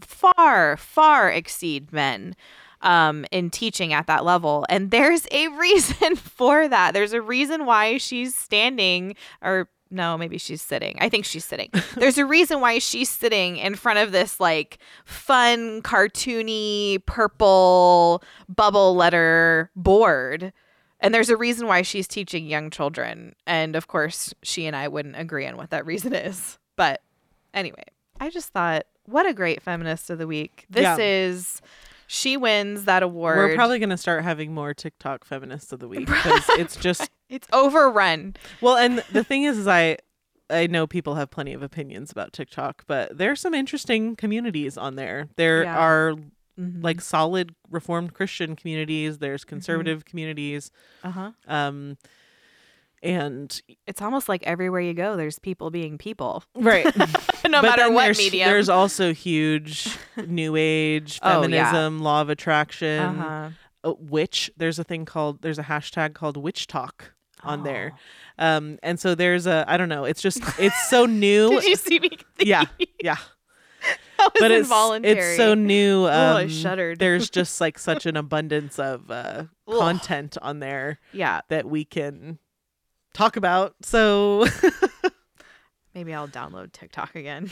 [0.00, 2.36] far, far exceed men
[2.82, 4.64] um, in teaching at that level.
[4.68, 6.94] And there's a reason for that.
[6.94, 10.98] There's a reason why she's standing, or no, maybe she's sitting.
[11.00, 11.70] I think she's sitting.
[11.96, 18.22] There's a reason why she's sitting in front of this like fun, cartoony, purple
[18.54, 20.52] bubble letter board.
[21.00, 23.34] And there's a reason why she's teaching young children.
[23.46, 26.58] And of course, she and I wouldn't agree on what that reason is.
[26.76, 27.02] But
[27.54, 27.84] anyway,
[28.20, 30.66] I just thought, what a great feminist of the week.
[30.70, 30.96] This Yeah.
[30.98, 31.60] is,
[32.06, 33.38] she wins that award.
[33.38, 37.10] We're probably going to start having more TikTok feminists of the week because it's just
[37.28, 38.34] it's overrun.
[38.60, 39.98] well, and the thing is, is I
[40.50, 44.96] I know people have plenty of opinions about TikTok, but there's some interesting communities on
[44.96, 45.28] there.
[45.36, 45.76] There Yeah.
[45.78, 46.14] are
[46.58, 46.82] Mhm.
[46.82, 49.18] like solid Reformed Christian communities.
[49.18, 50.70] There's conservative communities,
[51.04, 51.32] uh-huh.
[51.46, 51.98] um,
[53.02, 56.84] and It's almost like everywhere you go, there's people being people, right.
[56.96, 57.04] no
[57.42, 58.48] But matter what there's, medium.
[58.48, 59.96] There's also huge
[60.26, 61.40] New Age Oh, yeah.
[61.70, 63.50] feminism, law of attraction, uh-huh.
[63.84, 64.50] uh, witch.
[64.56, 66.90] There's a thing called there's a hashtag called WitchTok
[67.44, 67.92] on there,
[68.38, 68.44] Oh.
[68.56, 70.04] um, and so there's a I don't know.
[70.04, 71.50] It's just it's so new.
[71.50, 72.10] Did you see me?
[72.40, 72.64] yeah,
[73.02, 73.16] yeah.
[74.18, 74.70] that was But it's
[75.04, 76.06] it's so new.
[76.06, 76.98] Um, Oh, I shuddered.
[76.98, 81.42] There's just like such an abundance of uh, content on there yeah.
[81.48, 82.40] that we can
[83.18, 83.74] talk about.
[83.82, 84.46] So
[85.94, 87.50] Maybe I'll download TikTok again.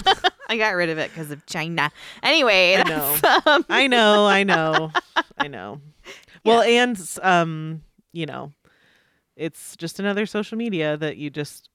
[0.48, 1.90] I got rid of it because of China.
[2.22, 4.92] Anyway, I that's, um, I know, I know,
[5.36, 5.80] I know.
[6.44, 8.52] Well, and um, you know,
[9.36, 11.68] it's just another social media that you just